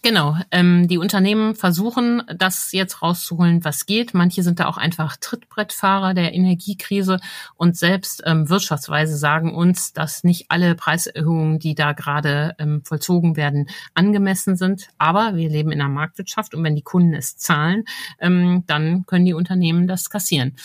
Genau, 0.05 0.35
ähm, 0.51 0.89
die 0.89 0.97
Unternehmen 0.97 1.55
versuchen, 1.55 2.23
das 2.27 2.73
jetzt 2.73 3.01
rauszuholen, 3.01 3.63
was 3.63 3.85
geht. 3.85 4.13
Manche 4.13 4.43
sind 4.43 4.59
da 4.59 4.67
auch 4.67 4.75
einfach 4.75 5.15
Trittbrettfahrer 5.15 6.13
der 6.13 6.33
Energiekrise 6.33 7.21
und 7.55 7.77
selbst 7.77 8.21
ähm, 8.25 8.49
Wirtschaftsweise 8.49 9.15
sagen 9.15 9.55
uns, 9.55 9.93
dass 9.93 10.25
nicht 10.25 10.47
alle 10.49 10.75
Preiserhöhungen, 10.75 11.57
die 11.57 11.73
da 11.73 11.93
gerade 11.93 12.53
ähm, 12.59 12.81
vollzogen 12.83 13.37
werden, 13.37 13.69
angemessen 13.93 14.57
sind. 14.57 14.89
Aber 14.97 15.37
wir 15.37 15.47
leben 15.47 15.71
in 15.71 15.79
einer 15.79 15.89
Marktwirtschaft 15.89 16.53
und 16.53 16.65
wenn 16.65 16.75
die 16.75 16.81
Kunden 16.81 17.13
es 17.13 17.37
zahlen, 17.37 17.85
ähm, 18.19 18.65
dann 18.67 19.05
können 19.05 19.23
die 19.23 19.33
Unternehmen 19.33 19.87
das 19.87 20.09
kassieren. 20.09 20.57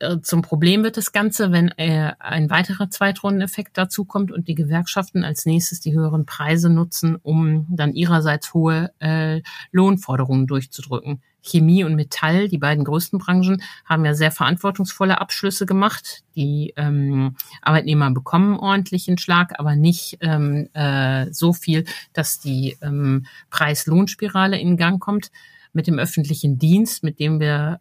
Äh, 0.00 0.20
zum 0.22 0.42
Problem 0.42 0.82
wird 0.82 0.96
das 0.96 1.12
Ganze, 1.12 1.52
wenn 1.52 1.68
äh, 1.76 2.12
ein 2.18 2.50
weiterer 2.50 2.90
Zweitrundeneffekt 2.90 3.76
dazu 3.76 4.04
kommt 4.04 4.32
und 4.32 4.48
die 4.48 4.54
Gewerkschaften 4.54 5.24
als 5.24 5.44
nächstes 5.46 5.80
die 5.80 5.92
höheren 5.92 6.26
Preise 6.26 6.70
nutzen, 6.70 7.16
um 7.22 7.66
dann 7.68 7.92
ihrerseits 7.92 8.54
hohe 8.54 8.92
äh, 8.98 9.42
Lohnforderungen 9.70 10.46
durchzudrücken. 10.46 11.22
Chemie 11.42 11.84
und 11.84 11.94
Metall, 11.94 12.48
die 12.48 12.58
beiden 12.58 12.84
größten 12.84 13.18
Branchen, 13.18 13.62
haben 13.84 14.04
ja 14.04 14.14
sehr 14.14 14.30
verantwortungsvolle 14.30 15.20
Abschlüsse 15.20 15.66
gemacht. 15.66 16.22
Die 16.34 16.72
ähm, 16.76 17.36
Arbeitnehmer 17.62 18.10
bekommen 18.10 18.58
ordentlichen 18.58 19.18
Schlag, 19.18 19.58
aber 19.58 19.76
nicht 19.76 20.18
ähm, 20.20 20.68
äh, 20.74 21.32
so 21.32 21.52
viel, 21.52 21.84
dass 22.12 22.40
die 22.40 22.76
ähm, 22.82 23.26
Preis-Lohnspirale 23.50 24.58
in 24.58 24.76
Gang 24.76 25.00
kommt. 25.00 25.30
Mit 25.72 25.86
dem 25.86 25.98
öffentlichen 26.00 26.58
Dienst, 26.58 27.04
mit 27.04 27.20
dem 27.20 27.38
wir 27.38 27.80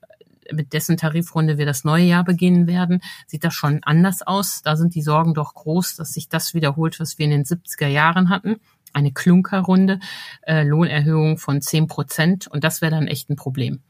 mit 0.54 0.74
dessen 0.74 0.98
Tarifrunde 0.98 1.58
wir 1.58 1.66
das 1.66 1.84
neue 1.84 2.06
Jahr 2.06 2.24
beginnen 2.24 2.68
werden, 2.68 3.02
sieht 3.28 3.44
das 3.44 3.54
schon 3.54 3.82
anders 3.84 4.22
aus. 4.22 4.62
Da 4.64 4.76
sind 4.76 4.96
die 4.96 5.02
Sorgen 5.02 5.34
doch 5.34 5.54
groß, 5.54 5.96
dass 5.96 6.14
sich 6.14 6.30
das 6.30 6.54
wiederholt, 6.54 7.00
was 7.00 7.18
wir 7.18 7.26
in 7.26 7.32
den 7.32 7.44
70er 7.44 7.88
Jahren 7.88 8.30
hatten. 8.30 8.58
Eine 8.94 9.12
Klunkerrunde, 9.12 10.00
äh, 10.42 10.64
Lohnerhöhung 10.64 11.38
von 11.38 11.62
10 11.62 11.88
Prozent. 11.88 12.48
Und 12.48 12.64
das 12.64 12.82
wäre 12.82 12.92
dann 12.92 13.08
echt 13.08 13.30
ein 13.30 13.36
Problem. 13.36 13.82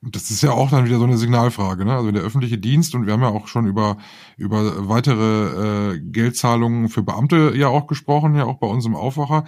Und 0.00 0.14
das 0.14 0.30
ist 0.30 0.42
ja 0.42 0.52
auch 0.52 0.70
dann 0.70 0.86
wieder 0.86 0.98
so 0.98 1.04
eine 1.04 1.16
Signalfrage, 1.16 1.84
ne? 1.84 1.92
Also 1.94 2.12
der 2.12 2.22
öffentliche 2.22 2.56
Dienst 2.56 2.94
und 2.94 3.06
wir 3.06 3.12
haben 3.12 3.22
ja 3.22 3.28
auch 3.28 3.48
schon 3.48 3.66
über 3.66 3.96
über 4.36 4.88
weitere 4.88 5.94
äh, 5.94 6.00
Geldzahlungen 6.00 6.88
für 6.88 7.02
Beamte 7.02 7.52
ja 7.56 7.66
auch 7.66 7.88
gesprochen, 7.88 8.36
ja 8.36 8.44
auch 8.44 8.58
bei 8.58 8.68
uns 8.68 8.86
im 8.86 8.94
Aufwacher 8.94 9.44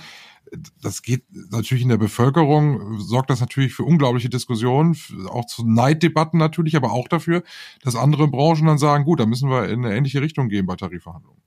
das 0.83 1.03
geht 1.03 1.25
natürlich 1.51 1.83
in 1.83 1.91
der 1.91 1.97
Bevölkerung, 1.97 2.99
sorgt 2.99 3.31
das 3.31 3.41
natürlich 3.41 3.73
für 3.75 3.85
unglaubliche 3.85 4.29
Diskussionen, 4.29 4.97
auch 5.29 5.47
zu 5.47 5.65
Neiddebatten 5.67 6.39
natürlich, 6.39 6.77
aber 6.77 6.93
auch 6.93 7.09
dafür, 7.09 7.43
dass 7.83 7.97
andere 7.97 8.29
Branchen 8.29 8.67
dann 8.67 8.79
sagen, 8.79 9.05
gut, 9.05 9.21
da 9.21 9.27
müssen 9.27 9.49
wir 9.49 9.69
in 9.69 9.85
eine 9.85 9.97
ähnliche 9.97 10.21
Richtung 10.21 10.49
gehen 10.49 10.67
bei 10.67 10.77
Tarifverhandlungen. 10.77 11.41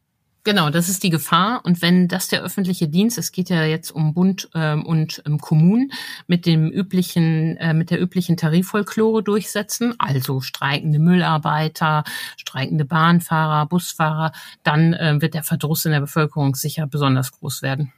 Genau, 0.46 0.70
das 0.70 0.90
ist 0.90 1.04
die 1.04 1.10
Gefahr. 1.10 1.62
Und 1.64 1.82
wenn 1.82 2.10
das 2.10 2.28
der 2.28 2.44
öffentliche 2.44 2.90
Dienst, 2.90 3.18
es 3.18 3.32
geht 3.32 3.50
ja 3.50 3.64
jetzt 3.64 3.92
um 3.92 4.14
Bund 4.14 4.50
ähm, 4.54 4.86
und 4.86 5.24
ähm, 5.26 5.40
Kommunen, 5.40 5.94
mit 6.28 6.46
dem 6.46 6.70
üblichen, 6.70 7.56
äh, 7.58 7.74
mit 7.74 7.92
der 7.92 8.02
üblichen 8.02 8.36
Tariffolklore 8.36 9.24
durchsetzen, 9.24 9.96
also 10.00 10.42
streikende 10.42 11.00
Müllarbeiter, 11.00 12.04
streikende 12.36 12.84
Bahnfahrer, 12.84 13.68
Busfahrer, 13.68 14.34
dann 14.64 14.94
äh, 14.94 15.22
wird 15.22 15.34
der 15.34 15.44
Verdruss 15.44 15.86
in 15.86 15.94
der 15.94 16.02
Bevölkerung 16.02 16.56
sicher 16.56 16.88
besonders 16.88 17.32
groß 17.32 17.62
werden. 17.62 17.94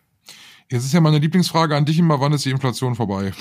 Jetzt 0.71 0.85
ist 0.85 0.93
ja 0.93 1.01
meine 1.01 1.19
Lieblingsfrage 1.19 1.75
an 1.75 1.85
dich 1.85 1.99
immer, 1.99 2.19
wann 2.19 2.33
ist 2.33 2.45
die 2.45 2.51
Inflation 2.51 2.95
vorbei? 2.95 3.33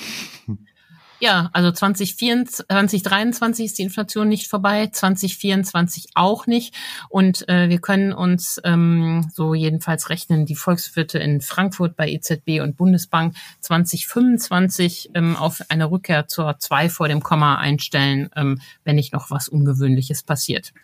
Ja, 1.21 1.49
also 1.55 1.71
2024, 1.71 3.03
2023 3.03 3.65
ist 3.65 3.79
die 3.79 3.83
Inflation 3.83 4.29
nicht 4.29 4.49
vorbei, 4.49 4.89
2024 4.89 6.09
auch 6.15 6.47
nicht. 6.47 6.75
Und 7.09 7.49
äh, 7.49 7.71
wir 7.71 7.79
können 7.79 8.13
uns 8.13 8.61
ähm, 8.65 9.31
so 9.33 9.55
jedenfalls 9.55 10.11
rechnen, 10.11 10.45
die 10.45 10.55
Volkswirte 10.55 11.19
in 11.19 11.41
Frankfurt 11.41 11.97
bei 11.97 12.11
EZB 12.11 12.61
und 12.61 12.77
Bundesbank 12.77 13.35
2025 13.61 15.13
ähm, 15.15 15.37
auf 15.37 15.63
eine 15.71 15.91
Rückkehr 15.91 16.27
zur 16.27 16.59
2 16.59 16.91
vor 16.91 17.09
dem 17.09 17.23
Komma 17.23 17.57
einstellen, 17.57 18.29
ähm, 18.37 18.61
wenn 18.85 18.97
nicht 18.97 19.15
noch 19.15 19.31
was 19.31 19.49
Ungewöhnliches 19.49 20.25
passiert. 20.25 20.75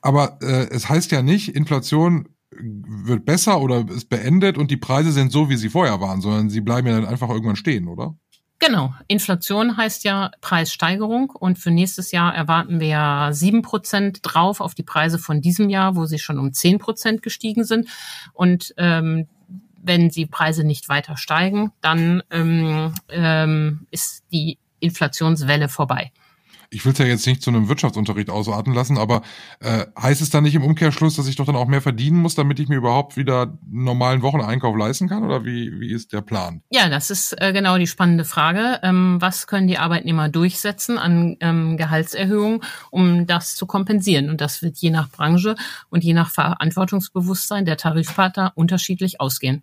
Aber 0.00 0.38
äh, 0.42 0.68
es 0.70 0.88
heißt 0.88 1.12
ja 1.12 1.22
nicht, 1.22 1.54
Inflation 1.54 2.28
wird 2.60 3.24
besser 3.24 3.60
oder 3.60 3.86
ist 3.88 4.08
beendet 4.08 4.58
und 4.58 4.70
die 4.70 4.76
Preise 4.76 5.12
sind 5.12 5.32
so, 5.32 5.48
wie 5.48 5.56
sie 5.56 5.70
vorher 5.70 6.00
waren, 6.00 6.20
sondern 6.20 6.50
sie 6.50 6.60
bleiben 6.60 6.86
ja 6.86 6.94
dann 6.94 7.06
einfach 7.06 7.28
irgendwann 7.28 7.56
stehen, 7.56 7.88
oder? 7.88 8.14
Genau. 8.58 8.94
Inflation 9.08 9.76
heißt 9.76 10.04
ja 10.04 10.30
Preissteigerung 10.40 11.30
und 11.30 11.58
für 11.58 11.72
nächstes 11.72 12.12
Jahr 12.12 12.32
erwarten 12.32 12.78
wir 12.78 12.86
ja 12.86 13.32
sieben 13.32 13.62
Prozent 13.62 14.20
drauf 14.22 14.60
auf 14.60 14.74
die 14.76 14.84
Preise 14.84 15.18
von 15.18 15.40
diesem 15.40 15.68
Jahr, 15.68 15.96
wo 15.96 16.06
sie 16.06 16.20
schon 16.20 16.38
um 16.38 16.52
zehn 16.52 16.78
Prozent 16.78 17.22
gestiegen 17.22 17.64
sind. 17.64 17.88
Und 18.32 18.72
ähm, 18.76 19.26
wenn 19.82 20.10
die 20.10 20.26
Preise 20.26 20.62
nicht 20.62 20.88
weiter 20.88 21.16
steigen, 21.16 21.72
dann 21.80 22.22
ähm, 22.30 22.94
ähm, 23.08 23.88
ist 23.90 24.22
die 24.30 24.58
Inflationswelle 24.78 25.68
vorbei 25.68 26.12
ich 26.72 26.84
will 26.84 26.92
es 26.92 26.98
ja 26.98 27.04
jetzt 27.04 27.26
nicht 27.26 27.42
zu 27.42 27.50
einem 27.50 27.68
Wirtschaftsunterricht 27.68 28.30
ausarten 28.30 28.72
lassen, 28.72 28.96
aber 28.96 29.22
äh, 29.60 29.86
heißt 30.00 30.22
es 30.22 30.30
dann 30.30 30.42
nicht 30.42 30.54
im 30.54 30.64
Umkehrschluss, 30.64 31.16
dass 31.16 31.28
ich 31.28 31.36
doch 31.36 31.44
dann 31.44 31.56
auch 31.56 31.66
mehr 31.66 31.82
verdienen 31.82 32.18
muss, 32.18 32.34
damit 32.34 32.58
ich 32.60 32.68
mir 32.68 32.76
überhaupt 32.76 33.16
wieder 33.16 33.42
einen 33.42 33.84
normalen 33.84 34.22
Wocheneinkauf 34.22 34.74
leisten 34.76 35.08
kann? 35.08 35.22
Oder 35.24 35.44
wie, 35.44 35.80
wie 35.80 35.92
ist 35.92 36.12
der 36.12 36.22
Plan? 36.22 36.62
Ja, 36.70 36.88
das 36.88 37.10
ist 37.10 37.34
äh, 37.40 37.52
genau 37.52 37.76
die 37.76 37.86
spannende 37.86 38.24
Frage. 38.24 38.80
Ähm, 38.82 39.18
was 39.20 39.46
können 39.46 39.68
die 39.68 39.78
Arbeitnehmer 39.78 40.30
durchsetzen 40.30 40.98
an 40.98 41.36
ähm, 41.40 41.76
Gehaltserhöhungen, 41.76 42.60
um 42.90 43.26
das 43.26 43.54
zu 43.54 43.66
kompensieren? 43.66 44.30
Und 44.30 44.40
das 44.40 44.62
wird 44.62 44.78
je 44.78 44.90
nach 44.90 45.10
Branche 45.10 45.56
und 45.90 46.02
je 46.02 46.14
nach 46.14 46.30
Verantwortungsbewusstsein 46.30 47.66
der 47.66 47.76
Tarifpartner 47.76 48.52
unterschiedlich 48.54 49.20
ausgehen. 49.20 49.62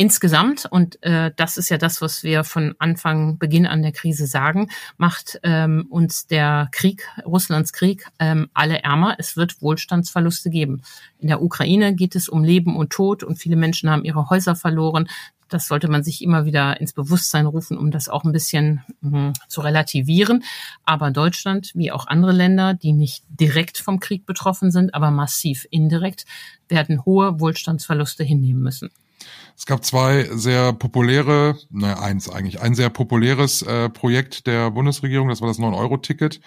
Insgesamt, 0.00 0.64
und 0.70 1.02
äh, 1.02 1.32
das 1.34 1.56
ist 1.56 1.70
ja 1.70 1.76
das, 1.76 2.00
was 2.00 2.22
wir 2.22 2.44
von 2.44 2.76
Anfang, 2.78 3.36
Beginn 3.36 3.66
an 3.66 3.82
der 3.82 3.90
Krise 3.90 4.28
sagen, 4.28 4.70
macht 4.96 5.40
ähm, 5.42 5.88
uns 5.90 6.28
der 6.28 6.68
Krieg, 6.70 7.08
Russlands 7.26 7.72
Krieg, 7.72 8.06
ähm, 8.20 8.48
alle 8.54 8.84
ärmer. 8.84 9.16
Es 9.18 9.36
wird 9.36 9.60
Wohlstandsverluste 9.60 10.50
geben. 10.50 10.82
In 11.18 11.26
der 11.26 11.42
Ukraine 11.42 11.96
geht 11.96 12.14
es 12.14 12.28
um 12.28 12.44
Leben 12.44 12.76
und 12.76 12.90
Tod 12.90 13.24
und 13.24 13.40
viele 13.40 13.56
Menschen 13.56 13.90
haben 13.90 14.04
ihre 14.04 14.30
Häuser 14.30 14.54
verloren. 14.54 15.08
Das 15.48 15.66
sollte 15.66 15.88
man 15.88 16.04
sich 16.04 16.22
immer 16.22 16.44
wieder 16.44 16.80
ins 16.80 16.92
Bewusstsein 16.92 17.46
rufen, 17.46 17.76
um 17.76 17.90
das 17.90 18.08
auch 18.08 18.22
ein 18.22 18.30
bisschen 18.30 18.84
mh, 19.00 19.32
zu 19.48 19.62
relativieren. 19.62 20.44
Aber 20.84 21.10
Deutschland, 21.10 21.72
wie 21.74 21.90
auch 21.90 22.06
andere 22.06 22.30
Länder, 22.30 22.72
die 22.72 22.92
nicht 22.92 23.24
direkt 23.28 23.78
vom 23.78 23.98
Krieg 23.98 24.26
betroffen 24.26 24.70
sind, 24.70 24.94
aber 24.94 25.10
massiv 25.10 25.66
indirekt, 25.72 26.24
werden 26.68 27.04
hohe 27.04 27.40
Wohlstandsverluste 27.40 28.22
hinnehmen 28.22 28.62
müssen. 28.62 28.90
Es 29.56 29.66
gab 29.66 29.84
zwei 29.84 30.28
sehr 30.32 30.72
populäre, 30.72 31.58
naja, 31.70 31.98
eins 31.98 32.28
eigentlich, 32.28 32.60
ein 32.60 32.74
sehr 32.74 32.90
populäres 32.90 33.62
äh, 33.62 33.88
Projekt 33.88 34.46
der 34.46 34.70
Bundesregierung, 34.70 35.28
das 35.28 35.40
war 35.40 35.48
das 35.48 35.58
9-Euro-Ticket. 35.58 36.40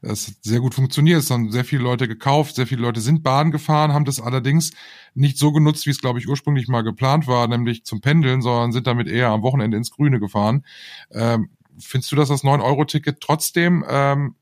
Es 0.00 0.28
hat 0.28 0.34
sehr 0.42 0.60
gut 0.60 0.74
funktioniert, 0.74 1.20
es 1.20 1.30
haben 1.30 1.50
sehr 1.50 1.64
viele 1.64 1.82
Leute 1.82 2.08
gekauft, 2.08 2.54
sehr 2.54 2.66
viele 2.66 2.82
Leute 2.82 3.00
sind 3.00 3.22
Bahn 3.22 3.50
gefahren, 3.50 3.92
haben 3.92 4.06
das 4.06 4.18
allerdings 4.18 4.72
nicht 5.14 5.36
so 5.36 5.52
genutzt, 5.52 5.86
wie 5.86 5.90
es, 5.90 6.00
glaube 6.00 6.18
ich, 6.18 6.28
ursprünglich 6.28 6.68
mal 6.68 6.82
geplant 6.82 7.26
war, 7.26 7.46
nämlich 7.48 7.84
zum 7.84 8.00
Pendeln, 8.00 8.40
sondern 8.40 8.72
sind 8.72 8.86
damit 8.86 9.08
eher 9.08 9.28
am 9.28 9.42
Wochenende 9.42 9.76
ins 9.76 9.90
Grüne 9.90 10.18
gefahren. 10.18 10.64
Ähm, 11.12 11.50
findest 11.78 12.12
du, 12.12 12.16
dass 12.16 12.28
das 12.28 12.44
9-Euro-Ticket 12.44 13.20
trotzdem 13.20 13.84
ähm, 13.88 14.36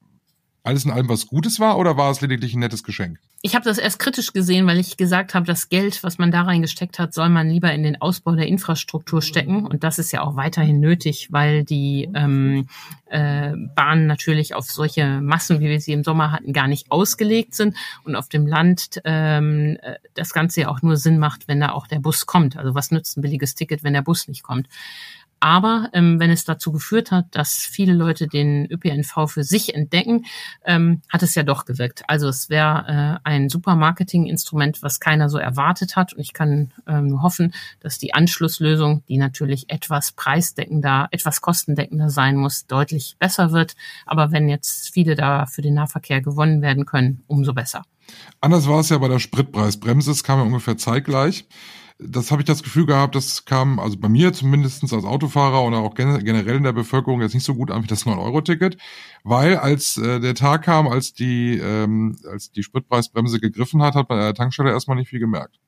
alles 0.64 0.84
in 0.84 0.90
allem 0.90 1.08
was 1.08 1.26
Gutes 1.26 1.58
war 1.58 1.78
oder 1.78 1.96
war 1.96 2.10
es 2.10 2.20
lediglich 2.20 2.54
ein 2.54 2.60
nettes 2.60 2.84
Geschenk? 2.84 3.18
Ich 3.44 3.56
habe 3.56 3.64
das 3.64 3.78
erst 3.78 3.98
kritisch 3.98 4.32
gesehen, 4.32 4.68
weil 4.68 4.78
ich 4.78 4.96
gesagt 4.96 5.34
habe, 5.34 5.44
das 5.44 5.68
Geld, 5.68 6.04
was 6.04 6.18
man 6.18 6.30
da 6.30 6.42
reingesteckt 6.42 7.00
hat, 7.00 7.12
soll 7.12 7.28
man 7.28 7.48
lieber 7.50 7.72
in 7.72 7.82
den 7.82 8.00
Ausbau 8.00 8.36
der 8.36 8.46
Infrastruktur 8.46 9.20
stecken. 9.20 9.66
Und 9.66 9.82
das 9.82 9.98
ist 9.98 10.12
ja 10.12 10.22
auch 10.22 10.36
weiterhin 10.36 10.78
nötig, 10.78 11.32
weil 11.32 11.64
die 11.64 12.08
ähm, 12.14 12.68
äh, 13.06 13.52
Bahnen 13.74 14.06
natürlich 14.06 14.54
auf 14.54 14.70
solche 14.70 15.20
Massen, 15.20 15.58
wie 15.58 15.68
wir 15.68 15.80
sie 15.80 15.92
im 15.92 16.04
Sommer 16.04 16.30
hatten, 16.30 16.52
gar 16.52 16.68
nicht 16.68 16.92
ausgelegt 16.92 17.56
sind. 17.56 17.76
Und 18.04 18.14
auf 18.14 18.28
dem 18.28 18.46
Land 18.46 19.00
ähm, 19.04 19.76
äh, 19.82 19.96
das 20.14 20.32
Ganze 20.32 20.60
ja 20.60 20.68
auch 20.68 20.82
nur 20.82 20.96
Sinn 20.96 21.18
macht, 21.18 21.48
wenn 21.48 21.58
da 21.58 21.72
auch 21.72 21.88
der 21.88 21.98
Bus 21.98 22.26
kommt. 22.26 22.56
Also 22.56 22.76
was 22.76 22.92
nützt 22.92 23.18
ein 23.18 23.22
billiges 23.22 23.56
Ticket, 23.56 23.82
wenn 23.82 23.94
der 23.94 24.02
Bus 24.02 24.28
nicht 24.28 24.44
kommt? 24.44 24.68
Aber 25.42 25.88
ähm, 25.92 26.20
wenn 26.20 26.30
es 26.30 26.44
dazu 26.44 26.70
geführt 26.70 27.10
hat, 27.10 27.26
dass 27.32 27.54
viele 27.56 27.94
Leute 27.94 28.28
den 28.28 28.64
ÖPNV 28.70 29.26
für 29.26 29.42
sich 29.42 29.74
entdecken, 29.74 30.24
ähm, 30.64 31.02
hat 31.08 31.24
es 31.24 31.34
ja 31.34 31.42
doch 31.42 31.64
gewirkt. 31.64 32.04
Also 32.06 32.28
es 32.28 32.48
wäre 32.48 33.18
äh, 33.24 33.28
ein 33.28 33.48
super 33.48 33.74
Marketinginstrument, 33.74 34.84
was 34.84 35.00
keiner 35.00 35.28
so 35.28 35.38
erwartet 35.38 35.96
hat. 35.96 36.12
Und 36.12 36.20
ich 36.20 36.32
kann 36.32 36.72
ähm, 36.86 37.08
nur 37.08 37.22
hoffen, 37.22 37.52
dass 37.80 37.98
die 37.98 38.14
Anschlusslösung, 38.14 39.02
die 39.08 39.16
natürlich 39.18 39.68
etwas 39.68 40.12
preisdeckender, 40.12 41.08
etwas 41.10 41.40
kostendeckender 41.40 42.08
sein 42.08 42.36
muss, 42.36 42.68
deutlich 42.68 43.16
besser 43.18 43.50
wird. 43.50 43.74
Aber 44.06 44.30
wenn 44.30 44.48
jetzt 44.48 44.94
viele 44.94 45.16
da 45.16 45.46
für 45.46 45.60
den 45.60 45.74
Nahverkehr 45.74 46.20
gewonnen 46.20 46.62
werden 46.62 46.86
können, 46.86 47.24
umso 47.26 47.52
besser. 47.52 47.82
Anders 48.40 48.68
war 48.68 48.78
es 48.78 48.90
ja 48.90 48.98
bei 48.98 49.08
der 49.08 49.18
Spritpreisbremse. 49.18 50.12
Es 50.12 50.22
kam 50.22 50.38
ja 50.38 50.44
ungefähr 50.44 50.76
zeitgleich 50.78 51.48
das 52.06 52.30
habe 52.30 52.42
ich 52.42 52.46
das 52.46 52.62
Gefühl 52.62 52.86
gehabt, 52.86 53.14
das 53.14 53.44
kam, 53.44 53.78
also 53.78 53.96
bei 53.96 54.08
mir 54.08 54.32
zumindest 54.32 54.82
als 54.92 55.04
Autofahrer 55.04 55.62
oder 55.64 55.78
auch 55.78 55.94
generell 55.94 56.56
in 56.56 56.62
der 56.62 56.72
Bevölkerung 56.72 57.20
jetzt 57.20 57.34
nicht 57.34 57.44
so 57.44 57.54
gut 57.54 57.70
an 57.70 57.82
wie 57.82 57.88
das 57.88 58.06
9-Euro-Ticket, 58.06 58.76
weil 59.24 59.56
als 59.56 59.96
äh, 59.96 60.20
der 60.20 60.34
Tag 60.34 60.62
kam, 60.62 60.88
als 60.88 61.12
die, 61.12 61.58
ähm, 61.58 62.18
als 62.30 62.50
die 62.50 62.62
Spritpreisbremse 62.62 63.40
gegriffen 63.40 63.82
hat, 63.82 63.94
hat 63.94 64.08
man 64.08 64.18
an 64.18 64.24
der 64.24 64.34
Tankstelle 64.34 64.70
erstmal 64.70 64.96
nicht 64.96 65.08
viel 65.08 65.20
gemerkt. 65.20 65.58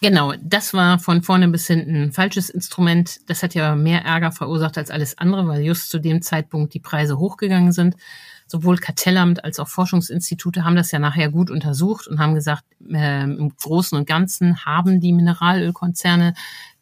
Genau, 0.00 0.34
das 0.42 0.74
war 0.74 0.98
von 0.98 1.22
vorne 1.22 1.48
bis 1.48 1.66
hinten 1.66 1.94
ein 1.94 2.12
falsches 2.12 2.50
Instrument. 2.50 3.20
Das 3.26 3.42
hat 3.42 3.54
ja 3.54 3.74
mehr 3.74 4.04
Ärger 4.04 4.32
verursacht 4.32 4.76
als 4.76 4.90
alles 4.90 5.16
andere, 5.16 5.46
weil 5.46 5.62
just 5.62 5.88
zu 5.88 5.98
dem 5.98 6.20
Zeitpunkt 6.20 6.74
die 6.74 6.80
Preise 6.80 7.18
hochgegangen 7.18 7.72
sind 7.72 7.96
sowohl 8.54 8.78
Kartellamt 8.78 9.42
als 9.42 9.58
auch 9.58 9.66
Forschungsinstitute 9.66 10.64
haben 10.64 10.76
das 10.76 10.92
ja 10.92 11.00
nachher 11.00 11.28
gut 11.28 11.50
untersucht 11.50 12.06
und 12.06 12.20
haben 12.20 12.36
gesagt, 12.36 12.62
äh, 12.88 13.24
im 13.24 13.52
Großen 13.56 13.98
und 13.98 14.06
Ganzen 14.06 14.64
haben 14.64 15.00
die 15.00 15.12
Mineralölkonzerne 15.12 16.34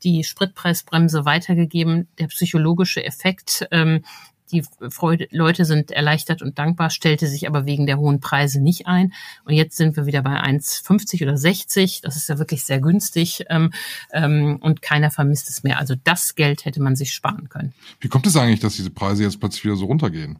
die 0.02 0.22
Spritpreisbremse 0.22 1.24
weitergegeben. 1.24 2.08
Der 2.18 2.26
psychologische 2.26 3.02
Effekt, 3.02 3.66
ähm, 3.70 4.04
die 4.50 4.64
Freude, 4.90 5.28
Leute 5.30 5.64
sind 5.64 5.92
erleichtert 5.92 6.42
und 6.42 6.58
dankbar, 6.58 6.90
stellte 6.90 7.26
sich 7.26 7.48
aber 7.48 7.64
wegen 7.64 7.86
der 7.86 7.96
hohen 7.96 8.20
Preise 8.20 8.60
nicht 8.60 8.86
ein. 8.86 9.14
Und 9.46 9.54
jetzt 9.54 9.78
sind 9.78 9.96
wir 9.96 10.04
wieder 10.04 10.20
bei 10.20 10.42
1,50 10.42 11.22
oder 11.22 11.38
60. 11.38 12.02
Das 12.02 12.16
ist 12.16 12.28
ja 12.28 12.38
wirklich 12.38 12.64
sehr 12.64 12.80
günstig 12.80 13.46
ähm, 13.48 13.72
ähm, 14.12 14.58
und 14.60 14.82
keiner 14.82 15.10
vermisst 15.10 15.48
es 15.48 15.62
mehr. 15.62 15.78
Also 15.78 15.94
das 16.04 16.34
Geld 16.34 16.66
hätte 16.66 16.82
man 16.82 16.96
sich 16.96 17.14
sparen 17.14 17.48
können. 17.48 17.72
Wie 18.00 18.08
kommt 18.08 18.26
es 18.26 18.36
eigentlich, 18.36 18.60
dass 18.60 18.76
diese 18.76 18.90
Preise 18.90 19.22
jetzt 19.22 19.40
plötzlich 19.40 19.64
wieder 19.64 19.76
so 19.76 19.86
runtergehen? 19.86 20.36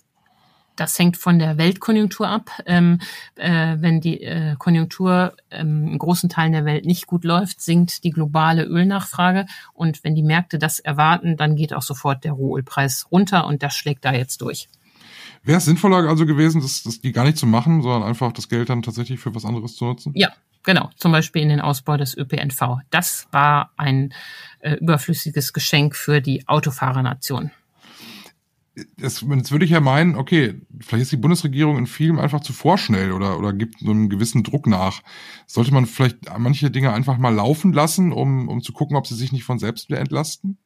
Das 0.76 0.98
hängt 0.98 1.16
von 1.16 1.38
der 1.38 1.58
Weltkonjunktur 1.58 2.28
ab. 2.28 2.50
Ähm, 2.66 2.98
äh, 3.36 3.76
wenn 3.78 4.00
die 4.00 4.22
äh, 4.22 4.56
Konjunktur 4.58 5.34
ähm, 5.50 5.88
in 5.88 5.98
großen 5.98 6.28
Teilen 6.28 6.52
der 6.52 6.64
Welt 6.64 6.86
nicht 6.86 7.06
gut 7.06 7.24
läuft, 7.24 7.60
sinkt 7.60 8.04
die 8.04 8.10
globale 8.10 8.64
Ölnachfrage. 8.64 9.46
Und 9.74 10.02
wenn 10.04 10.14
die 10.14 10.22
Märkte 10.22 10.58
das 10.58 10.78
erwarten, 10.78 11.36
dann 11.36 11.56
geht 11.56 11.74
auch 11.74 11.82
sofort 11.82 12.24
der 12.24 12.32
Rohölpreis 12.32 13.06
runter 13.10 13.46
und 13.46 13.62
das 13.62 13.74
schlägt 13.74 14.04
da 14.04 14.12
jetzt 14.12 14.40
durch. 14.40 14.68
Wäre 15.44 15.58
es 15.58 15.64
sinnvoller 15.64 16.08
also 16.08 16.24
gewesen, 16.24 16.60
das, 16.60 16.82
das 16.84 17.00
die 17.00 17.12
gar 17.12 17.24
nicht 17.24 17.36
zu 17.36 17.46
machen, 17.46 17.82
sondern 17.82 18.04
einfach 18.04 18.32
das 18.32 18.48
Geld 18.48 18.70
dann 18.70 18.82
tatsächlich 18.82 19.18
für 19.18 19.34
was 19.34 19.44
anderes 19.44 19.76
zu 19.76 19.84
nutzen? 19.84 20.12
Ja, 20.14 20.30
genau. 20.62 20.90
Zum 20.96 21.10
Beispiel 21.10 21.42
in 21.42 21.48
den 21.48 21.60
Ausbau 21.60 21.96
des 21.96 22.16
ÖPNV. 22.16 22.78
Das 22.90 23.26
war 23.32 23.72
ein 23.76 24.14
äh, 24.60 24.74
überflüssiges 24.74 25.52
Geschenk 25.52 25.96
für 25.96 26.20
die 26.20 26.46
Autofahrernation 26.46 27.50
das, 28.96 29.20
jetzt 29.20 29.52
würde 29.52 29.64
ich 29.64 29.70
ja 29.70 29.80
meinen, 29.80 30.16
okay, 30.16 30.60
vielleicht 30.80 31.02
ist 31.02 31.12
die 31.12 31.18
Bundesregierung 31.18 31.76
in 31.76 31.86
vielem 31.86 32.18
einfach 32.18 32.40
zu 32.40 32.52
vorschnell 32.52 33.12
oder, 33.12 33.38
oder 33.38 33.52
gibt 33.52 33.80
so 33.80 33.90
einen 33.90 34.08
gewissen 34.08 34.42
Druck 34.42 34.66
nach. 34.66 35.02
Sollte 35.46 35.74
man 35.74 35.86
vielleicht 35.86 36.18
manche 36.38 36.70
Dinge 36.70 36.92
einfach 36.92 37.18
mal 37.18 37.34
laufen 37.34 37.72
lassen, 37.72 38.12
um, 38.12 38.48
um 38.48 38.62
zu 38.62 38.72
gucken, 38.72 38.96
ob 38.96 39.06
sie 39.06 39.14
sich 39.14 39.32
nicht 39.32 39.44
von 39.44 39.58
selbst 39.58 39.88
wieder 39.88 40.00
entlasten? 40.00 40.58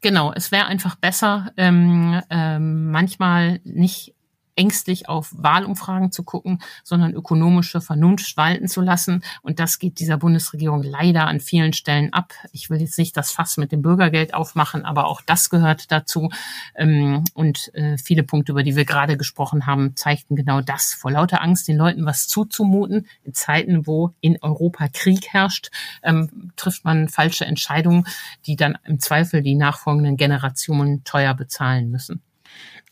Genau, 0.00 0.32
es 0.32 0.50
wäre 0.52 0.66
einfach 0.66 0.96
besser, 0.96 1.52
ähm, 1.56 2.22
ähm, 2.30 2.90
manchmal 2.90 3.60
nicht 3.64 4.14
ängstlich 4.60 5.08
auf 5.08 5.32
Wahlumfragen 5.34 6.12
zu 6.12 6.22
gucken, 6.22 6.60
sondern 6.84 7.14
ökonomische 7.14 7.80
Vernunft 7.80 8.36
walten 8.36 8.68
zu 8.68 8.82
lassen. 8.82 9.24
Und 9.40 9.58
das 9.58 9.78
geht 9.78 10.00
dieser 10.00 10.18
Bundesregierung 10.18 10.82
leider 10.82 11.26
an 11.26 11.40
vielen 11.40 11.72
Stellen 11.72 12.12
ab. 12.12 12.34
Ich 12.52 12.68
will 12.68 12.78
jetzt 12.78 12.98
nicht 12.98 13.16
das 13.16 13.32
Fass 13.32 13.56
mit 13.56 13.72
dem 13.72 13.80
Bürgergeld 13.80 14.34
aufmachen, 14.34 14.84
aber 14.84 15.06
auch 15.06 15.22
das 15.22 15.48
gehört 15.48 15.90
dazu. 15.90 16.28
Ähm, 16.76 17.24
und 17.32 17.74
äh, 17.74 17.96
viele 17.96 18.22
Punkte, 18.22 18.52
über 18.52 18.62
die 18.62 18.76
wir 18.76 18.84
gerade 18.84 19.16
gesprochen 19.16 19.64
haben, 19.64 19.96
zeigten 19.96 20.36
genau 20.36 20.60
das. 20.60 20.92
Vor 20.92 21.10
lauter 21.10 21.40
Angst, 21.40 21.66
den 21.66 21.78
Leuten 21.78 22.04
was 22.04 22.28
zuzumuten, 22.28 23.06
in 23.24 23.32
Zeiten, 23.32 23.86
wo 23.86 24.12
in 24.20 24.36
Europa 24.42 24.88
Krieg 24.88 25.28
herrscht, 25.28 25.70
ähm, 26.02 26.52
trifft 26.56 26.84
man 26.84 27.08
falsche 27.08 27.46
Entscheidungen, 27.46 28.04
die 28.44 28.56
dann 28.56 28.76
im 28.84 29.00
Zweifel 29.00 29.40
die 29.40 29.54
nachfolgenden 29.54 30.18
Generationen 30.18 31.02
teuer 31.04 31.32
bezahlen 31.32 31.90
müssen. 31.90 32.20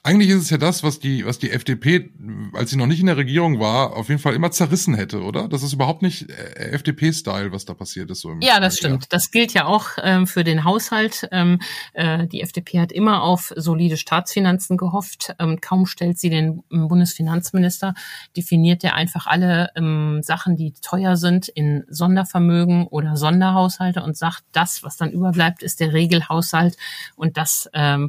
Eigentlich 0.05 0.31
ist 0.31 0.43
es 0.43 0.51
ja 0.51 0.59
das, 0.59 0.85
was 0.85 1.01
die, 1.01 1.27
was 1.27 1.41
die 1.41 1.51
FDP, 1.51 2.11
als 2.53 2.71
sie 2.71 2.77
noch 2.77 2.87
nicht 2.87 3.01
in 3.01 3.07
der 3.07 3.17
Regierung 3.17 3.59
war, 3.59 3.97
auf 3.97 4.09
jeden 4.09 4.21
Fall 4.21 4.35
immer 4.35 4.53
zerrissen 4.53 4.95
hätte, 4.95 5.23
oder? 5.23 5.49
Das 5.49 5.65
ist 5.65 5.73
überhaupt 5.73 6.03
nicht 6.03 6.31
äh, 6.31 6.71
FDP-Style, 6.71 7.51
was 7.51 7.65
da 7.65 7.75
passiert 7.75 8.11
ist. 8.11 8.21
So 8.21 8.35
ja, 8.41 8.61
das 8.61 8.79
stimmt. 8.79 9.13
Das 9.13 9.33
gilt 9.33 9.53
ja 9.55 9.67
auch 9.67 9.89
ähm, 10.01 10.29
für 10.29 10.45
den 10.45 10.63
Haushalt. 10.63 11.29
Ähm, 11.33 11.59
äh, 11.95 12.29
die 12.29 12.43
FDP 12.43 12.79
hat 12.79 12.93
immer 12.93 13.23
auf 13.23 13.53
solide 13.57 13.97
Staatsfinanzen 13.97 14.77
gehofft. 14.77 15.35
Ähm, 15.41 15.61
kaum 15.61 15.85
stellt 15.85 16.19
sie 16.19 16.31
den 16.31 16.63
ähm, 16.73 16.87
Bundesfinanzminister, 16.87 17.95
definiert 18.37 18.85
er 18.85 18.95
einfach 18.95 19.27
alle 19.27 19.71
ähm, 19.75 20.21
Sachen, 20.23 20.57
die 20.57 20.75
teuer 20.81 21.17
sind, 21.17 21.49
in 21.49 21.85
Sondervermögen 21.89 22.87
oder 22.87 23.17
Sonderhaushalte 23.17 24.03
und 24.05 24.17
sagt, 24.17 24.45
das, 24.53 24.85
was 24.85 24.97
dann 24.97 25.11
überbleibt, 25.11 25.65
ist 25.65 25.81
der 25.81 25.93
Regelhaushalt 25.93 26.77
und 27.17 27.37
das 27.37 27.69
ähm 27.75 28.09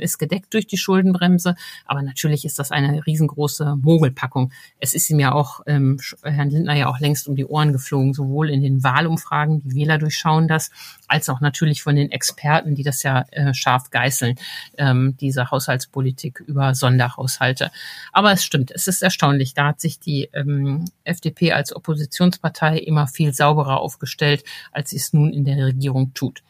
ist 0.00 0.18
gedeckt 0.18 0.54
durch 0.54 0.66
die 0.66 0.76
Schulden 0.76 1.09
Schuldenbremse. 1.10 1.54
Aber 1.86 2.02
natürlich 2.02 2.44
ist 2.44 2.58
das 2.58 2.70
eine 2.70 3.04
riesengroße 3.06 3.76
Mogelpackung. 3.76 4.52
Es 4.78 4.94
ist 4.94 5.10
ihm 5.10 5.20
ja 5.20 5.32
auch, 5.32 5.60
ähm, 5.66 5.98
Herrn 6.22 6.50
Lindner 6.50 6.74
ja 6.74 6.88
auch 6.88 7.00
längst 7.00 7.28
um 7.28 7.36
die 7.36 7.46
Ohren 7.46 7.72
geflogen, 7.72 8.14
sowohl 8.14 8.50
in 8.50 8.62
den 8.62 8.82
Wahlumfragen, 8.82 9.62
die 9.62 9.74
Wähler 9.74 9.98
durchschauen 9.98 10.48
das, 10.48 10.70
als 11.08 11.28
auch 11.28 11.40
natürlich 11.40 11.82
von 11.82 11.96
den 11.96 12.10
Experten, 12.10 12.74
die 12.74 12.82
das 12.82 13.02
ja 13.02 13.24
äh, 13.30 13.54
scharf 13.54 13.90
geißeln, 13.90 14.36
ähm, 14.78 15.16
diese 15.20 15.50
Haushaltspolitik 15.50 16.40
über 16.46 16.74
Sonderhaushalte. 16.74 17.70
Aber 18.12 18.32
es 18.32 18.44
stimmt, 18.44 18.70
es 18.70 18.86
ist 18.86 19.02
erstaunlich. 19.02 19.54
Da 19.54 19.68
hat 19.68 19.80
sich 19.80 19.98
die 19.98 20.28
ähm, 20.32 20.84
FDP 21.04 21.52
als 21.52 21.74
Oppositionspartei 21.74 22.78
immer 22.78 23.06
viel 23.06 23.32
sauberer 23.32 23.80
aufgestellt, 23.80 24.44
als 24.72 24.90
sie 24.90 24.96
es 24.96 25.12
nun 25.12 25.32
in 25.32 25.44
der 25.44 25.66
Regierung 25.66 26.14
tut. 26.14 26.42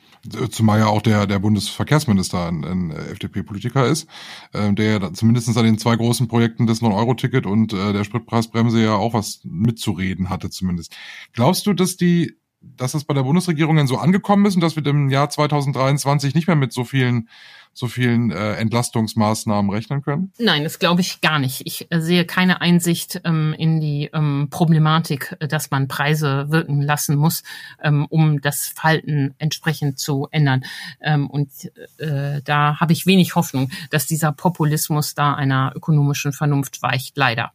Zumal 0.51 0.81
ja 0.81 0.87
auch 0.87 1.03
der, 1.03 1.27
der 1.27 1.39
Bundesverkehrsminister 1.39 2.47
ein, 2.47 2.65
ein 2.65 2.91
FDP-Politiker 2.91 3.87
ist, 3.87 4.07
äh, 4.53 4.73
der 4.73 5.13
zumindest 5.15 5.57
an 5.57 5.65
den 5.65 5.79
zwei 5.79 5.97
großen 5.97 6.29
Projekten 6.29 6.67
des 6.67 6.83
9-Euro-Ticket 6.83 7.47
und 7.47 7.73
äh, 7.73 7.93
der 7.93 8.05
Spritpreisbremse 8.05 8.83
ja 8.83 8.95
auch 8.95 9.15
was 9.15 9.41
mitzureden 9.45 10.29
hatte 10.29 10.51
zumindest. 10.51 10.95
Glaubst 11.33 11.67
du, 11.67 11.73
dass 11.73 11.97
die 11.97 12.40
dass 12.61 12.93
das 12.93 13.05
bei 13.05 13.15
der 13.15 13.23
Bundesregierung 13.23 13.77
dann 13.77 13.87
so 13.87 13.97
angekommen 13.97 14.47
ist 14.47 14.55
und 14.55 14.61
dass 14.61 14.77
wir 14.77 14.85
im 14.87 15.09
Jahr 15.09 15.31
2023 15.31 16.35
nicht 16.35 16.47
mehr 16.47 16.57
mit 16.57 16.73
so 16.73 16.85
vielen 16.85 17.29
so 17.73 17.87
vielen 17.87 18.31
äh, 18.31 18.55
Entlastungsmaßnahmen 18.55 19.71
rechnen 19.71 20.03
können? 20.03 20.33
Nein, 20.39 20.65
das 20.65 20.79
glaube 20.79 21.01
ich 21.01 21.21
gar 21.21 21.39
nicht. 21.39 21.63
Ich 21.67 21.87
äh, 21.91 22.01
sehe 22.01 22.25
keine 22.25 22.61
Einsicht 22.61 23.21
ähm, 23.25 23.55
in 23.57 23.81
die 23.81 24.11
ähm, 24.13 24.49
Problematik, 24.51 25.37
äh, 25.39 25.47
dass 25.47 25.71
man 25.71 25.87
Preise 25.89 26.47
wirken 26.51 26.83
lassen 26.83 27.17
muss, 27.17 27.43
ähm, 27.83 28.07
um 28.11 28.41
das 28.41 28.67
Verhalten 28.67 29.35
entsprechend 29.39 29.99
zu 29.99 30.27
ändern. 30.31 30.65
Ähm, 31.01 31.31
und 31.31 31.51
äh, 31.99 32.43
da 32.43 32.81
habe 32.81 32.93
ich 32.93 33.07
wenig 33.07 33.37
Hoffnung, 33.37 33.71
dass 33.91 34.07
dieser 34.07 34.33
Populismus 34.33 35.15
da 35.15 35.35
einer 35.35 35.73
ökonomischen 35.77 36.33
Vernunft 36.33 36.83
weicht, 36.83 37.17
leider. 37.17 37.53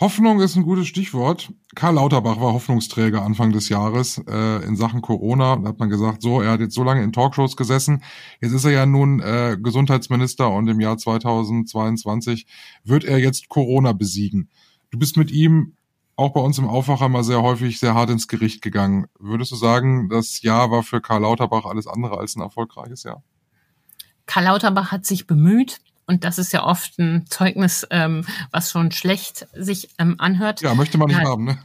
Hoffnung 0.00 0.40
ist 0.40 0.56
ein 0.56 0.64
gutes 0.64 0.88
Stichwort. 0.88 1.52
Karl 1.74 1.94
Lauterbach 1.94 2.40
war 2.40 2.52
Hoffnungsträger 2.52 3.22
Anfang 3.22 3.52
des 3.52 3.68
Jahres 3.68 4.18
äh, 4.28 4.64
in 4.64 4.76
Sachen 4.76 5.00
Corona. 5.00 5.56
Da 5.56 5.68
hat 5.68 5.78
man 5.78 5.90
gesagt, 5.90 6.22
so, 6.22 6.40
er 6.40 6.52
hat 6.52 6.60
jetzt 6.60 6.74
so 6.74 6.82
lange 6.82 7.02
in 7.02 7.12
Talkshows 7.12 7.56
gesessen. 7.56 8.02
Jetzt 8.40 8.52
ist 8.52 8.64
er 8.64 8.72
ja 8.72 8.86
nun 8.86 9.20
äh, 9.20 9.56
Gesundheitsminister 9.60 10.50
und 10.50 10.68
im 10.68 10.80
Jahr 10.80 10.98
2022 10.98 12.46
wird 12.84 13.04
er 13.04 13.18
jetzt 13.18 13.48
Corona 13.48 13.92
besiegen. 13.92 14.48
Du 14.90 14.98
bist 14.98 15.16
mit 15.16 15.30
ihm 15.30 15.74
auch 16.16 16.30
bei 16.30 16.40
uns 16.40 16.58
im 16.58 16.68
Aufwacher 16.68 17.08
mal 17.08 17.24
sehr 17.24 17.42
häufig 17.42 17.78
sehr 17.78 17.94
hart 17.94 18.10
ins 18.10 18.28
Gericht 18.28 18.62
gegangen. 18.62 19.06
Würdest 19.18 19.52
du 19.52 19.56
sagen, 19.56 20.08
das 20.08 20.42
Jahr 20.42 20.70
war 20.70 20.82
für 20.82 21.00
Karl 21.00 21.22
Lauterbach 21.22 21.64
alles 21.64 21.86
andere 21.86 22.18
als 22.18 22.36
ein 22.36 22.42
erfolgreiches 22.42 23.04
Jahr? 23.04 23.22
Karl 24.26 24.44
Lauterbach 24.44 24.92
hat 24.92 25.06
sich 25.06 25.26
bemüht. 25.26 25.80
Und 26.06 26.24
das 26.24 26.38
ist 26.38 26.52
ja 26.52 26.64
oft 26.64 26.98
ein 26.98 27.26
Zeugnis, 27.26 27.86
ähm, 27.90 28.24
was 28.50 28.70
schon 28.70 28.90
schlecht 28.92 29.46
sich 29.54 29.88
ähm, 29.98 30.16
anhört. 30.18 30.60
Ja, 30.60 30.74
möchte 30.74 30.98
man 30.98 31.08
nicht 31.08 31.20
ja, 31.20 31.28
haben, 31.28 31.44
ne? 31.44 31.58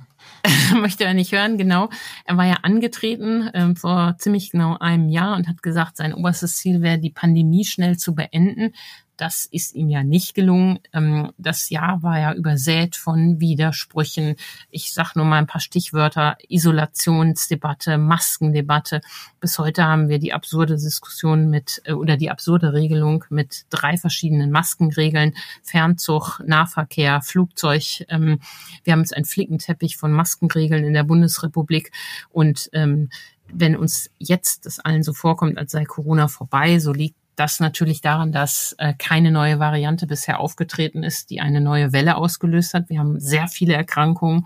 möchte 0.80 1.04
er 1.04 1.14
nicht 1.14 1.32
hören, 1.32 1.58
genau. 1.58 1.90
Er 2.26 2.38
war 2.38 2.46
ja 2.46 2.58
angetreten 2.62 3.50
ähm, 3.54 3.76
vor 3.76 4.16
ziemlich 4.18 4.52
genau 4.52 4.78
einem 4.80 5.10
Jahr 5.10 5.36
und 5.36 5.48
hat 5.48 5.62
gesagt, 5.62 5.98
sein 5.98 6.14
oberstes 6.14 6.58
Ziel 6.58 6.82
wäre, 6.82 7.00
die 7.00 7.10
Pandemie 7.10 7.66
schnell 7.66 7.98
zu 7.98 8.16
beenden. 8.16 8.74
Das 9.18 9.46
ist 9.46 9.74
ihm 9.74 9.90
ja 9.90 10.04
nicht 10.04 10.36
gelungen. 10.36 10.80
Ähm, 10.94 11.32
das 11.38 11.70
Jahr 11.70 12.04
war 12.04 12.20
ja 12.20 12.34
übersät 12.34 12.96
von 12.96 13.40
Widersprüchen. 13.40 14.36
Ich 14.70 14.94
sage 14.94 15.12
nur 15.16 15.26
mal 15.26 15.40
ein 15.40 15.48
paar 15.48 15.60
Stichwörter. 15.60 16.38
Isolationsdebatte, 16.48 17.98
Maskendebatte. 17.98 19.02
Bis 19.40 19.58
heute 19.58 19.86
haben 19.86 20.08
wir 20.08 20.20
die 20.20 20.34
absurde 20.34 20.76
Diskussion 20.76 21.50
mit 21.50 21.82
äh, 21.86 21.94
oder 21.94 22.16
die 22.16 22.30
absurde 22.30 22.74
Regelung 22.74 23.26
mit 23.30 23.66
drei 23.72 23.98
verschiedenen 23.98 24.52
Maskenregeln. 24.52 25.34
Fernzug, 25.64 26.40
Nahverkehr, 26.46 27.22
Flugzeug. 27.22 28.06
Ähm, 28.10 28.40
wir 28.84 28.94
haben 28.94 29.00
jetzt 29.00 29.16
einen 29.16 29.26
Flickenteppich 29.26 29.98
von 29.98 30.12
Maskenregeln 30.12 30.86
in 30.86 30.94
der 30.94 31.04
Bundesrepublik 31.04 31.92
und 32.30 32.70
ähm, 32.74 33.10
wenn 33.52 33.76
uns 33.76 34.10
jetzt 34.18 34.66
das 34.66 34.80
allen 34.80 35.04
so 35.04 35.14
vorkommt, 35.14 35.58
als 35.58 35.72
sei 35.72 35.86
Corona 35.86 36.28
vorbei, 36.28 36.80
so 36.80 36.92
liegt 36.92 37.16
das 37.38 37.60
natürlich 37.60 38.02
daran, 38.02 38.32
dass 38.32 38.76
äh, 38.80 38.94
keine 38.98 39.32
neue 39.32 39.60
Variante 39.60 40.08
bisher 40.08 40.40
aufgetreten 40.40 41.04
ist, 41.04 41.30
die 41.30 41.40
eine 41.40 41.62
neue 41.62 41.94
Welle 41.94 42.18
ausgelöst 42.18 42.74
hat. 42.74 42.90
Wir 42.90 43.00
haben 43.00 43.20
sehr 43.20 43.48
viele 43.48 43.74
Erkrankungen. 43.74 44.46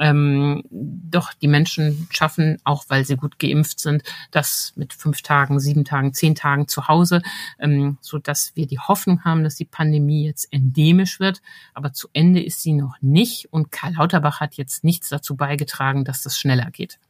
Ähm, 0.00 0.62
doch 0.70 1.32
die 1.32 1.48
Menschen 1.48 2.06
schaffen, 2.10 2.58
auch 2.62 2.84
weil 2.86 3.04
sie 3.04 3.16
gut 3.16 3.40
geimpft 3.40 3.80
sind, 3.80 4.04
das 4.30 4.72
mit 4.76 4.92
fünf 4.92 5.22
Tagen, 5.22 5.58
sieben 5.58 5.84
Tagen, 5.84 6.14
zehn 6.14 6.36
Tagen 6.36 6.68
zu 6.68 6.86
Hause, 6.86 7.20
ähm, 7.58 7.98
so 8.00 8.18
dass 8.18 8.52
wir 8.54 8.68
die 8.68 8.78
Hoffnung 8.78 9.24
haben, 9.24 9.42
dass 9.42 9.56
die 9.56 9.64
Pandemie 9.64 10.24
jetzt 10.24 10.52
endemisch 10.52 11.18
wird. 11.18 11.42
Aber 11.74 11.92
zu 11.92 12.06
Ende 12.12 12.40
ist 12.40 12.62
sie 12.62 12.74
noch 12.74 12.94
nicht. 13.00 13.52
Und 13.52 13.72
Karl 13.72 13.94
Lauterbach 13.94 14.38
hat 14.38 14.54
jetzt 14.54 14.84
nichts 14.84 15.08
dazu 15.08 15.34
beigetragen, 15.34 16.04
dass 16.04 16.22
das 16.22 16.38
schneller 16.38 16.70
geht. 16.70 17.00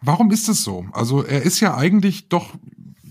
Warum 0.00 0.30
ist 0.30 0.48
es 0.48 0.64
so? 0.64 0.86
Also 0.92 1.22
er 1.22 1.42
ist 1.42 1.60
ja 1.60 1.76
eigentlich 1.76 2.28
doch 2.28 2.54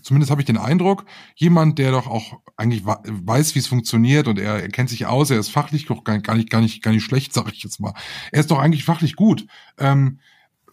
zumindest 0.01 0.31
habe 0.31 0.41
ich 0.41 0.45
den 0.45 0.57
Eindruck, 0.57 1.05
jemand, 1.35 1.79
der 1.79 1.91
doch 1.91 2.07
auch 2.07 2.39
eigentlich 2.57 2.85
weiß, 2.85 3.55
wie 3.55 3.59
es 3.59 3.67
funktioniert 3.67 4.27
und 4.27 4.39
er, 4.39 4.61
er 4.61 4.69
kennt 4.69 4.89
sich 4.89 5.05
aus, 5.05 5.29
er 5.29 5.39
ist 5.39 5.49
fachlich 5.49 5.85
doch 5.85 6.03
gar, 6.03 6.19
gar 6.19 6.35
nicht, 6.35 6.49
gar 6.49 6.61
nicht, 6.61 6.81
gar 6.81 6.91
nicht 6.91 7.03
schlecht, 7.03 7.33
sage 7.33 7.51
ich 7.53 7.63
jetzt 7.63 7.79
mal. 7.79 7.93
Er 8.31 8.39
ist 8.39 8.51
doch 8.51 8.59
eigentlich 8.59 8.83
fachlich 8.83 9.15
gut. 9.15 9.45
Ähm, 9.77 10.19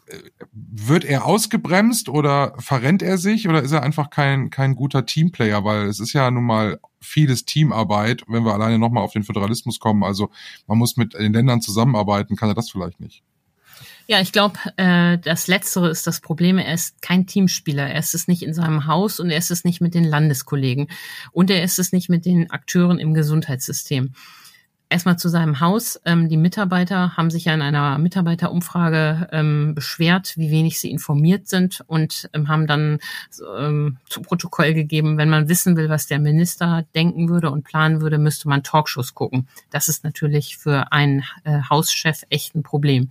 äh, 0.06 0.18
wird 0.52 1.04
er 1.04 1.24
ausgebremst 1.24 2.08
oder 2.08 2.54
verrennt 2.58 3.02
er 3.02 3.18
sich 3.18 3.48
oder 3.48 3.62
ist 3.62 3.72
er 3.72 3.82
einfach 3.82 4.10
kein, 4.10 4.50
kein 4.50 4.74
guter 4.74 5.06
Teamplayer? 5.06 5.64
Weil 5.64 5.86
es 5.86 6.00
ist 6.00 6.12
ja 6.12 6.30
nun 6.30 6.44
mal 6.44 6.80
vieles 7.00 7.44
Teamarbeit, 7.44 8.24
wenn 8.28 8.44
wir 8.44 8.54
alleine 8.54 8.78
nochmal 8.78 9.04
auf 9.04 9.12
den 9.12 9.24
Föderalismus 9.24 9.78
kommen. 9.78 10.04
Also 10.04 10.30
man 10.66 10.78
muss 10.78 10.96
mit 10.96 11.14
den 11.14 11.32
Ländern 11.32 11.60
zusammenarbeiten, 11.60 12.36
kann 12.36 12.48
er 12.48 12.54
das 12.54 12.70
vielleicht 12.70 13.00
nicht. 13.00 13.22
Ja, 14.10 14.22
ich 14.22 14.32
glaube, 14.32 14.58
äh, 14.78 15.18
das 15.18 15.48
Letztere 15.48 15.90
ist 15.90 16.06
das 16.06 16.20
Problem. 16.20 16.56
Er 16.56 16.72
ist 16.72 17.02
kein 17.02 17.26
Teamspieler. 17.26 17.86
Er 17.88 17.98
ist 17.98 18.14
es 18.14 18.26
nicht 18.26 18.42
in 18.42 18.54
seinem 18.54 18.86
Haus 18.86 19.20
und 19.20 19.28
er 19.28 19.36
ist 19.36 19.50
es 19.50 19.64
nicht 19.64 19.82
mit 19.82 19.92
den 19.92 20.04
Landeskollegen. 20.04 20.88
Und 21.30 21.50
er 21.50 21.62
ist 21.62 21.78
es 21.78 21.92
nicht 21.92 22.08
mit 22.08 22.24
den 22.24 22.50
Akteuren 22.50 22.98
im 22.98 23.12
Gesundheitssystem. 23.12 24.14
Erstmal 24.88 25.18
zu 25.18 25.28
seinem 25.28 25.60
Haus. 25.60 26.00
Ähm, 26.06 26.30
die 26.30 26.38
Mitarbeiter 26.38 27.18
haben 27.18 27.28
sich 27.28 27.44
ja 27.44 27.52
in 27.52 27.60
einer 27.60 27.98
Mitarbeiterumfrage 27.98 29.28
ähm, 29.30 29.74
beschwert, 29.74 30.32
wie 30.38 30.50
wenig 30.50 30.80
sie 30.80 30.90
informiert 30.90 31.46
sind 31.46 31.84
und 31.86 32.30
ähm, 32.32 32.48
haben 32.48 32.66
dann 32.66 33.00
ähm, 33.58 33.98
zu 34.08 34.22
Protokoll 34.22 34.72
gegeben, 34.72 35.18
wenn 35.18 35.28
man 35.28 35.50
wissen 35.50 35.76
will, 35.76 35.90
was 35.90 36.06
der 36.06 36.18
Minister 36.18 36.86
denken 36.94 37.28
würde 37.28 37.50
und 37.50 37.62
planen 37.62 38.00
würde, 38.00 38.16
müsste 38.16 38.48
man 38.48 38.62
Talkshows 38.62 39.12
gucken. 39.12 39.48
Das 39.68 39.88
ist 39.88 40.02
natürlich 40.02 40.56
für 40.56 40.92
einen 40.92 41.24
äh, 41.44 41.60
Hauschef 41.68 42.22
echt 42.30 42.54
ein 42.54 42.62
Problem. 42.62 43.10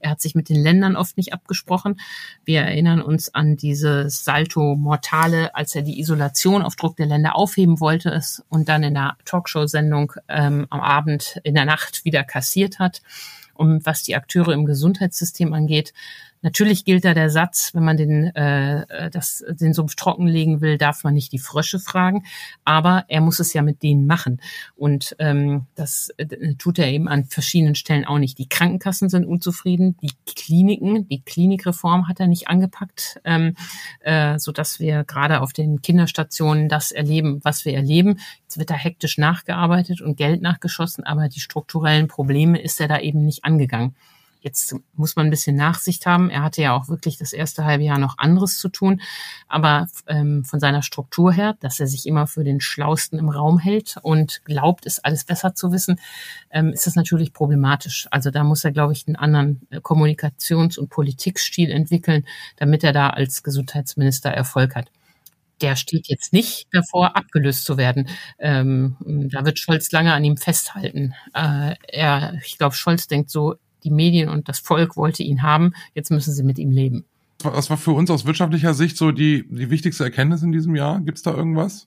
Er 0.00 0.10
hat 0.10 0.20
sich 0.20 0.34
mit 0.34 0.48
den 0.48 0.62
Ländern 0.62 0.96
oft 0.96 1.16
nicht 1.16 1.32
abgesprochen. 1.32 2.00
Wir 2.44 2.62
erinnern 2.62 3.02
uns 3.02 3.34
an 3.34 3.56
dieses 3.56 4.24
Salto 4.24 4.76
Mortale, 4.76 5.54
als 5.54 5.74
er 5.74 5.82
die 5.82 6.00
Isolation 6.00 6.62
auf 6.62 6.76
Druck 6.76 6.96
der 6.96 7.06
Länder 7.06 7.36
aufheben 7.36 7.80
wollte 7.80 8.10
es 8.10 8.44
und 8.48 8.68
dann 8.68 8.82
in 8.82 8.94
der 8.94 9.16
Talkshow-Sendung 9.24 10.12
ähm, 10.28 10.66
am 10.70 10.80
Abend 10.80 11.40
in 11.42 11.54
der 11.54 11.64
Nacht 11.64 12.04
wieder 12.04 12.24
kassiert 12.24 12.78
hat. 12.78 13.02
Und 13.54 13.84
was 13.86 14.04
die 14.04 14.14
Akteure 14.14 14.52
im 14.52 14.66
Gesundheitssystem 14.66 15.52
angeht, 15.52 15.92
Natürlich 16.42 16.84
gilt 16.84 17.04
da 17.04 17.14
der 17.14 17.30
Satz, 17.30 17.70
wenn 17.74 17.84
man 17.84 17.96
den, 17.96 18.34
äh, 18.34 19.10
das, 19.10 19.44
den 19.48 19.74
Sumpf 19.74 19.96
trockenlegen 19.96 20.60
will, 20.60 20.78
darf 20.78 21.04
man 21.04 21.14
nicht 21.14 21.32
die 21.32 21.38
Frösche 21.38 21.78
fragen, 21.78 22.24
aber 22.64 23.04
er 23.08 23.20
muss 23.20 23.40
es 23.40 23.52
ja 23.52 23.62
mit 23.62 23.82
denen 23.82 24.06
machen. 24.06 24.40
Und 24.76 25.16
ähm, 25.18 25.66
das 25.74 26.10
äh, 26.16 26.54
tut 26.54 26.78
er 26.78 26.88
eben 26.88 27.08
an 27.08 27.24
verschiedenen 27.24 27.74
Stellen 27.74 28.04
auch 28.04 28.18
nicht. 28.18 28.38
Die 28.38 28.48
Krankenkassen 28.48 29.08
sind 29.08 29.24
unzufrieden, 29.24 29.96
die 30.02 30.12
Kliniken, 30.26 31.08
die 31.08 31.22
Klinikreform 31.22 32.08
hat 32.08 32.20
er 32.20 32.28
nicht 32.28 32.48
angepackt, 32.48 33.20
ähm, 33.24 33.54
äh, 34.00 34.38
so 34.38 34.52
dass 34.52 34.78
wir 34.78 35.04
gerade 35.04 35.40
auf 35.40 35.52
den 35.52 35.82
Kinderstationen 35.82 36.68
das 36.68 36.92
erleben, 36.92 37.40
was 37.42 37.64
wir 37.64 37.74
erleben. 37.74 38.18
Jetzt 38.42 38.58
wird 38.58 38.70
da 38.70 38.74
hektisch 38.74 39.18
nachgearbeitet 39.18 40.00
und 40.00 40.16
Geld 40.16 40.42
nachgeschossen, 40.42 41.04
aber 41.04 41.28
die 41.28 41.40
strukturellen 41.40 42.08
Probleme 42.08 42.60
ist 42.60 42.80
er 42.80 42.88
da 42.88 42.98
eben 43.00 43.24
nicht 43.24 43.44
angegangen. 43.44 43.94
Jetzt 44.40 44.74
muss 44.94 45.16
man 45.16 45.26
ein 45.26 45.30
bisschen 45.30 45.56
Nachsicht 45.56 46.06
haben. 46.06 46.30
Er 46.30 46.42
hatte 46.42 46.62
ja 46.62 46.74
auch 46.74 46.88
wirklich 46.88 47.18
das 47.18 47.32
erste 47.32 47.64
halbe 47.64 47.84
Jahr 47.84 47.98
noch 47.98 48.18
anderes 48.18 48.58
zu 48.58 48.68
tun. 48.68 49.00
Aber 49.48 49.88
ähm, 50.06 50.44
von 50.44 50.60
seiner 50.60 50.82
Struktur 50.82 51.32
her, 51.32 51.56
dass 51.60 51.80
er 51.80 51.86
sich 51.86 52.06
immer 52.06 52.26
für 52.26 52.44
den 52.44 52.60
Schlausten 52.60 53.18
im 53.18 53.28
Raum 53.28 53.58
hält 53.58 53.96
und 54.02 54.44
glaubt, 54.44 54.86
es 54.86 55.00
alles 55.00 55.24
besser 55.24 55.54
zu 55.54 55.72
wissen, 55.72 56.00
ähm, 56.50 56.72
ist 56.72 56.86
das 56.86 56.94
natürlich 56.94 57.32
problematisch. 57.32 58.06
Also 58.10 58.30
da 58.30 58.44
muss 58.44 58.64
er, 58.64 58.72
glaube 58.72 58.92
ich, 58.92 59.06
einen 59.06 59.16
anderen 59.16 59.66
äh, 59.70 59.78
Kommunikations- 59.78 60.78
und 60.78 60.88
Politikstil 60.88 61.70
entwickeln, 61.70 62.24
damit 62.56 62.84
er 62.84 62.92
da 62.92 63.10
als 63.10 63.42
Gesundheitsminister 63.42 64.30
Erfolg 64.30 64.74
hat 64.74 64.90
der 65.60 65.76
steht 65.76 66.08
jetzt 66.08 66.32
nicht 66.32 66.68
davor, 66.72 67.16
abgelöst 67.16 67.64
zu 67.64 67.76
werden. 67.76 68.08
Ähm, 68.38 68.96
da 69.30 69.44
wird 69.44 69.58
Scholz 69.58 69.90
lange 69.92 70.12
an 70.12 70.24
ihm 70.24 70.36
festhalten. 70.36 71.14
Äh, 71.34 71.74
er, 71.88 72.34
ich 72.44 72.58
glaube, 72.58 72.74
Scholz 72.74 73.06
denkt 73.06 73.30
so, 73.30 73.56
die 73.84 73.90
Medien 73.90 74.28
und 74.28 74.48
das 74.48 74.58
Volk 74.58 74.96
wollte 74.96 75.22
ihn 75.22 75.42
haben, 75.42 75.72
jetzt 75.94 76.10
müssen 76.10 76.32
sie 76.32 76.42
mit 76.42 76.58
ihm 76.58 76.70
leben. 76.70 77.04
Was 77.42 77.70
war 77.70 77.76
für 77.76 77.92
uns 77.92 78.10
aus 78.10 78.26
wirtschaftlicher 78.26 78.74
Sicht 78.74 78.96
so 78.96 79.12
die, 79.12 79.46
die 79.48 79.70
wichtigste 79.70 80.04
Erkenntnis 80.04 80.42
in 80.42 80.52
diesem 80.52 80.74
Jahr? 80.74 81.00
Gibt 81.00 81.18
es 81.18 81.22
da 81.22 81.34
irgendwas? 81.34 81.86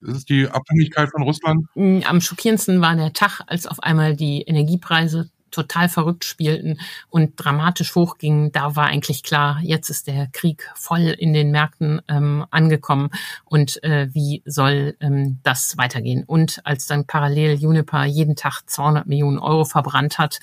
Ist 0.00 0.16
es 0.16 0.24
die 0.24 0.46
Abhängigkeit 0.46 1.10
von 1.10 1.22
Russland? 1.22 1.66
Am 1.74 2.20
schockierendsten 2.20 2.80
war 2.80 2.94
der 2.94 3.12
Tag, 3.12 3.40
als 3.46 3.66
auf 3.66 3.82
einmal 3.82 4.14
die 4.14 4.42
Energiepreise 4.42 5.30
total 5.50 5.88
verrückt 5.88 6.24
spielten 6.24 6.78
und 7.08 7.32
dramatisch 7.36 7.94
hochgingen, 7.94 8.52
da 8.52 8.76
war 8.76 8.86
eigentlich 8.86 9.22
klar, 9.22 9.60
jetzt 9.62 9.90
ist 9.90 10.06
der 10.06 10.28
Krieg 10.32 10.70
voll 10.74 11.14
in 11.18 11.32
den 11.32 11.50
Märkten 11.50 12.00
ähm, 12.08 12.44
angekommen 12.50 13.10
und 13.44 13.82
äh, 13.82 14.08
wie 14.12 14.42
soll 14.44 14.96
ähm, 15.00 15.38
das 15.42 15.76
weitergehen? 15.76 16.24
Und 16.24 16.60
als 16.64 16.86
dann 16.86 17.06
parallel 17.06 17.54
Juniper 17.58 18.04
jeden 18.04 18.36
Tag 18.36 18.62
200 18.66 19.06
Millionen 19.06 19.38
Euro 19.38 19.64
verbrannt 19.64 20.18
hat, 20.18 20.40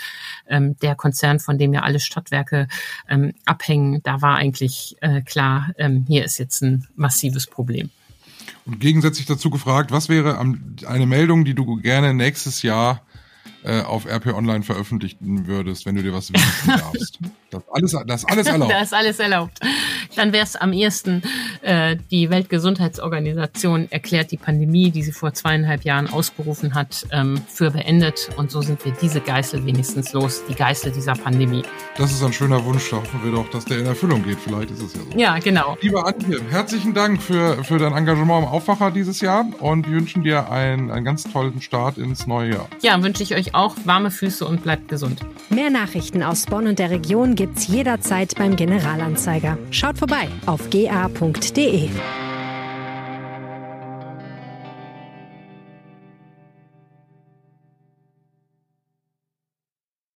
ähm, 0.48 0.78
der 0.80 0.96
Konzern, 0.96 1.40
von 1.40 1.58
dem 1.58 1.74
ja 1.74 1.82
alle 1.82 2.00
Stadtwerke 2.00 2.68
ähm, 3.10 3.34
abhängen, 3.46 4.02
da 4.04 4.22
war 4.22 4.36
eigentlich 4.38 4.96
äh, 5.02 5.22
klar, 5.22 5.72
ähm, 5.78 6.06
hier 6.08 6.26
ist 6.26 6.38
jetzt 6.38 6.62
ein 6.62 6.88
massives 6.96 7.48
Problem. 7.48 7.90
Und 8.66 8.80
gegensätzlich 8.80 9.28
dazu 9.28 9.50
gefragt, 9.50 9.92
was 9.92 10.10
wäre 10.10 10.40
eine 10.40 11.06
Meldung, 11.06 11.46
die 11.46 11.54
du 11.54 11.78
gerne 11.78 12.14
nächstes 12.14 12.64
Jahr 12.64 13.02
äh, 13.66 13.82
auf 13.82 14.06
RP 14.06 14.28
Online 14.28 14.64
veröffentlichen 14.64 15.48
würdest, 15.48 15.86
wenn 15.86 15.96
du 15.96 16.04
dir 16.04 16.14
was 16.14 16.32
wünschen 16.32 16.68
darfst. 16.68 17.20
Das 17.50 17.64
alles, 17.72 17.96
das 18.06 18.26
alles 18.26 18.48
erlaubt. 18.48 18.72
das 18.74 18.84
ist 18.84 18.94
alles 18.94 19.20
erlaubt. 19.20 19.60
Dann 20.16 20.34
wäre 20.34 20.44
es 20.44 20.56
am 20.56 20.72
ehesten, 20.74 21.24
äh, 21.62 21.98
die 22.12 22.30
Weltgesundheitsorganisation 22.30 23.92
erklärt 23.92 24.32
die 24.32 24.38
Pandemie, 24.38 24.92
die 24.92 25.04
sie 25.04 25.12
vor 25.12 25.34
zweieinhalb 25.34 25.84
Jahren 25.84 26.08
ausgerufen 26.08 26.76
hat, 26.76 27.06
ähm, 27.12 27.42
für 27.48 27.72
beendet. 27.72 28.30
Und 28.38 28.52
so 28.52 28.62
sind 28.62 28.84
wir 28.86 28.94
diese 29.02 29.22
Geißel 29.22 29.66
wenigstens 29.66 30.14
los, 30.14 30.44
die 30.48 30.56
Geißel 30.56 30.92
dieser 30.92 31.14
Pandemie. 31.14 31.64
Das 31.98 32.12
ist 32.12 32.24
ein 32.24 32.34
schöner 32.34 32.64
Wunsch. 32.66 32.90
Da 32.90 32.98
hoffen 32.98 33.24
wir 33.24 33.32
doch, 33.32 33.50
dass 33.50 33.66
der 33.66 33.80
in 33.80 33.86
Erfüllung 33.86 34.24
geht. 34.24 34.38
Vielleicht 34.40 34.72
ist 34.72 34.82
es 34.82 34.94
ja 34.94 35.02
so. 35.02 35.18
Ja, 35.18 35.40
genau. 35.40 35.78
Lieber 35.82 36.06
Antje, 36.06 36.40
herzlichen 36.50 36.94
Dank 36.94 37.22
für, 37.22 37.64
für 37.64 37.80
dein 37.80 37.94
Engagement 37.94 38.44
im 38.44 38.50
Aufwacher 38.50 38.92
dieses 38.92 39.22
Jahr 39.22 39.46
und 39.60 39.88
wir 39.88 39.96
wünschen 39.96 40.24
dir 40.24 40.52
einen, 40.52 40.92
einen 40.92 41.06
ganz 41.06 41.24
tollen 41.24 41.62
Start 41.62 41.98
ins 41.98 42.28
neue 42.28 42.52
Jahr. 42.52 42.70
Ja, 42.82 43.02
wünsche 43.02 43.24
ich 43.24 43.36
euch 43.36 43.55
auch 43.56 43.76
warme 43.86 44.12
Füße 44.12 44.46
und 44.46 44.64
bleibt 44.64 44.88
gesund. 44.88 45.22
Mehr 45.50 45.70
Nachrichten 45.70 46.24
aus 46.24 46.46
Bonn 46.46 46.68
und 46.68 46.80
der 46.80 46.90
Region 46.90 47.36
gibt's 47.36 47.68
jederzeit 47.68 48.36
beim 48.36 48.56
Generalanzeiger. 48.56 49.58
Schaut 49.72 49.98
vorbei 49.98 50.28
auf 50.46 50.70
ga.de. 50.70 51.90